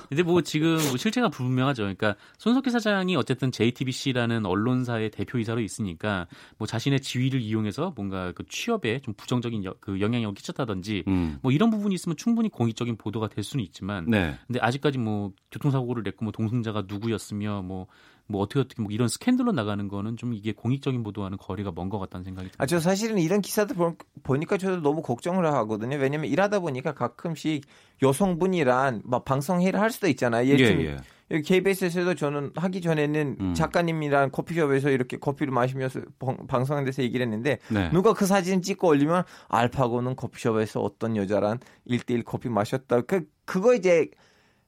근데 0.09 0.23
뭐 0.23 0.41
지금 0.41 0.77
뭐 0.87 0.95
실체가 0.95 1.27
불분명하죠. 1.27 1.81
그러니까 1.83 2.15
손석희 2.37 2.69
사장이 2.71 3.17
어쨌든 3.17 3.51
JTBC라는 3.51 4.45
언론사의 4.45 5.09
대표이사로 5.11 5.59
있으니까 5.59 6.27
뭐 6.57 6.65
자신의 6.65 7.01
지위를 7.01 7.41
이용해서 7.41 7.91
뭔가 7.93 8.31
그 8.31 8.45
취업에 8.47 8.99
좀 9.01 9.13
부정적인 9.15 9.65
여- 9.65 9.75
그 9.81 9.99
영향력을 9.99 10.33
끼쳤다든지 10.35 11.03
음. 11.09 11.39
뭐 11.41 11.51
이런 11.51 11.69
부분이 11.71 11.93
있으면 11.93 12.15
충분히 12.15 12.47
공익적인 12.47 12.95
보도가 12.95 13.27
될 13.27 13.43
수는 13.43 13.65
있지만 13.65 14.05
네. 14.09 14.35
근데 14.47 14.61
아직까지 14.61 14.97
뭐 14.97 15.33
교통사고를 15.51 16.03
냈고 16.03 16.23
뭐 16.23 16.31
동승자가 16.31 16.85
누구였으며 16.87 17.61
뭐 17.63 17.87
뭐 18.29 18.41
어떻게 18.41 18.59
어떻게 18.59 18.81
뭐 18.81 18.91
이런 18.91 19.07
스캔들로 19.07 19.51
나가는 19.53 19.87
거는 19.87 20.17
좀 20.17 20.33
이게 20.33 20.51
공익적인 20.51 21.01
보도와는 21.03 21.37
거리가 21.37 21.71
먼 21.73 21.89
것 21.89 21.97
같다는 21.99 22.23
생각이 22.25 22.49
듭니다. 22.49 22.61
아, 22.63 22.65
저 22.65 22.79
사실은 22.79 23.17
이런 23.19 23.41
기사들 23.41 23.75
보, 23.75 23.95
보니까 24.23 24.57
저도 24.57 24.81
너무 24.81 25.01
걱정을 25.01 25.45
하거든요. 25.45 25.95
왜냐면 25.97 26.29
일하다 26.29 26.59
보니까 26.59 26.93
가끔씩 26.93 27.63
여성분이란 28.01 29.01
막 29.05 29.25
방송회를 29.25 29.79
할 29.79 29.91
수도 29.91 30.07
있잖아요. 30.07 30.47
예, 30.49 30.57
예. 30.63 30.97
여기 31.29 31.43
KBS에서도 31.43 32.15
저는 32.15 32.51
하기 32.55 32.79
전에는 32.81 33.37
음. 33.39 33.53
작가님이랑 33.53 34.31
커피숍에서 34.31 34.89
이렇게 34.89 35.17
커피를 35.17 35.51
마시면서 35.53 35.99
방- 36.19 36.47
방송에 36.47 36.83
대해서 36.83 37.03
얘기를 37.03 37.25
했는데 37.25 37.59
네. 37.69 37.89
누가 37.91 38.13
그 38.13 38.25
사진 38.25 38.61
찍고 38.61 38.87
올리면 38.87 39.23
알파고는 39.49 40.15
커피숍에서 40.15 40.79
어떤 40.81 41.17
여자랑 41.17 41.59
일대일 41.85 42.23
커피 42.23 42.47
마셨다. 42.49 43.01
그 43.01 43.25
그거 43.45 43.73
이제 43.73 44.09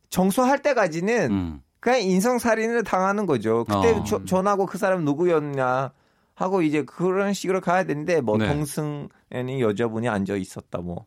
정수할 0.10 0.62
때까지는 0.62 1.32
음. 1.32 1.62
그냥 1.80 2.02
인성살인을 2.02 2.84
당하는 2.84 3.26
거죠. 3.26 3.64
그때 3.66 3.92
어. 3.94 4.04
저- 4.04 4.24
전하고 4.26 4.66
그 4.66 4.78
사람 4.78 5.06
누구였냐 5.06 5.92
하고 6.36 6.62
이제 6.62 6.84
그런 6.84 7.34
식으로 7.34 7.62
가야 7.62 7.84
되는데 7.84 8.22
뭐 8.22 8.38
네. 8.38 8.48
동승에는 8.48 9.60
여자분이 9.60 10.08
앉아 10.08 10.36
있었다 10.36 10.80
뭐. 10.80 11.06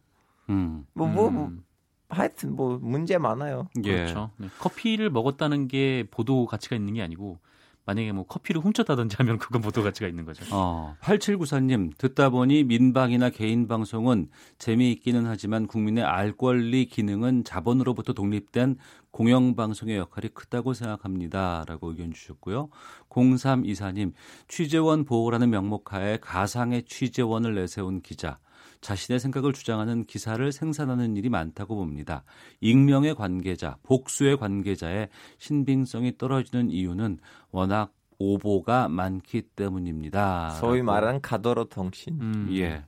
음. 0.51 0.87
뭐, 0.93 1.07
뭐, 1.07 1.31
뭐 1.31 1.47
음, 1.47 1.65
하여튼 2.09 2.55
뭐 2.57 2.79
문제 2.83 3.17
많아요. 3.19 3.69
예. 3.85 3.97
그렇죠. 3.97 4.31
네. 4.37 4.49
커피를 4.59 5.09
먹었다는 5.11 5.69
게 5.69 6.05
보도 6.11 6.47
가치가 6.47 6.77
있는 6.77 6.95
게 6.95 7.03
아니고 7.03 7.39
만약에 7.85 8.13
뭐 8.13 8.25
커피를 8.25 8.61
훔쳤다든지 8.63 9.17
하면 9.19 9.39
그건 9.39 9.61
보도 9.61 9.83
가치가 9.83 10.07
있는 10.07 10.25
거죠. 10.25 10.45
어, 10.53 10.97
8794님, 11.01 11.97
듣다 11.99 12.31
보니 12.31 12.65
민방이나 12.65 13.31
개인 13.31 13.67
방송은 13.67 14.29
재미있기는 14.59 15.27
하지만 15.27 15.67
국민의 15.67 16.05
알 16.05 16.33
권리 16.33 16.87
기능은 16.87 17.45
자본으로부터 17.45 18.13
독립된 18.13 18.77
공영 19.11 19.57
방송의 19.57 19.97
역할이 19.99 20.29
크다고 20.29 20.75
생각합니다. 20.75 21.65
라고 21.67 21.91
의견 21.91 22.13
주셨고요. 22.13 22.71
0324님, 23.11 24.13
취재원 24.49 25.05
보호라는 25.05 25.51
명목하에 25.51 26.19
가상의 26.19 26.85
취재원을 26.85 27.55
내세운 27.55 28.01
기자. 28.01 28.39
자신의 28.83 29.21
생각을 29.21 29.55
주장하는 29.55 30.05
기사를 30.05 30.53
생산하는 30.53 31.17
일이 31.17 31.31
많다고 31.31 31.77
봅니다. 31.77 32.25
익명의 32.61 33.15
관계자, 33.15 33.79
복수의 33.85 34.37
관계자의 34.37 35.09
신빙성이 35.39 36.19
떨어지는 36.19 36.69
이유는 36.69 37.19
워낙 37.51 37.95
오보가 38.19 38.89
많기 38.89 39.43
때문입니다. 39.43 40.51
소위. 40.51 40.83
말하는 40.83 41.21
가도로 41.21 41.65
통신. 41.65 42.21
음. 42.21 42.49
예. 42.53 42.85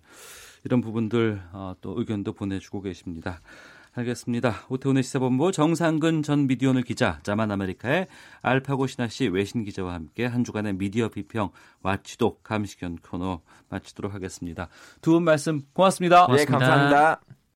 이런 0.64 0.80
부분들 0.80 1.42
어, 1.52 1.74
또 1.80 1.98
의견도 1.98 2.32
보내주고 2.32 2.82
계십니다. 2.82 3.40
알겠습니다. 3.96 4.66
오태훈의 4.68 5.02
시사본부 5.02 5.52
정상근 5.52 6.22
전 6.22 6.46
미디어오늘 6.46 6.82
기자, 6.82 7.20
자만 7.22 7.50
아메리카의 7.52 8.08
알파고 8.42 8.86
신하 8.86 9.08
씨 9.08 9.28
외신 9.28 9.64
기자와 9.64 9.94
함께 9.94 10.26
한 10.26 10.42
주간의 10.44 10.74
미디어 10.74 11.08
비평 11.08 11.50
와치독 11.82 12.42
감시견 12.42 12.96
코너 13.02 13.40
마치도록 13.68 14.12
하겠습니다. 14.14 14.68
두 15.00 15.12
분 15.12 15.22
말씀 15.24 15.62
고맙습니다. 15.72 16.26
예, 16.30 16.44
고맙습니다. 16.44 16.58
감사합니다. 16.58 17.43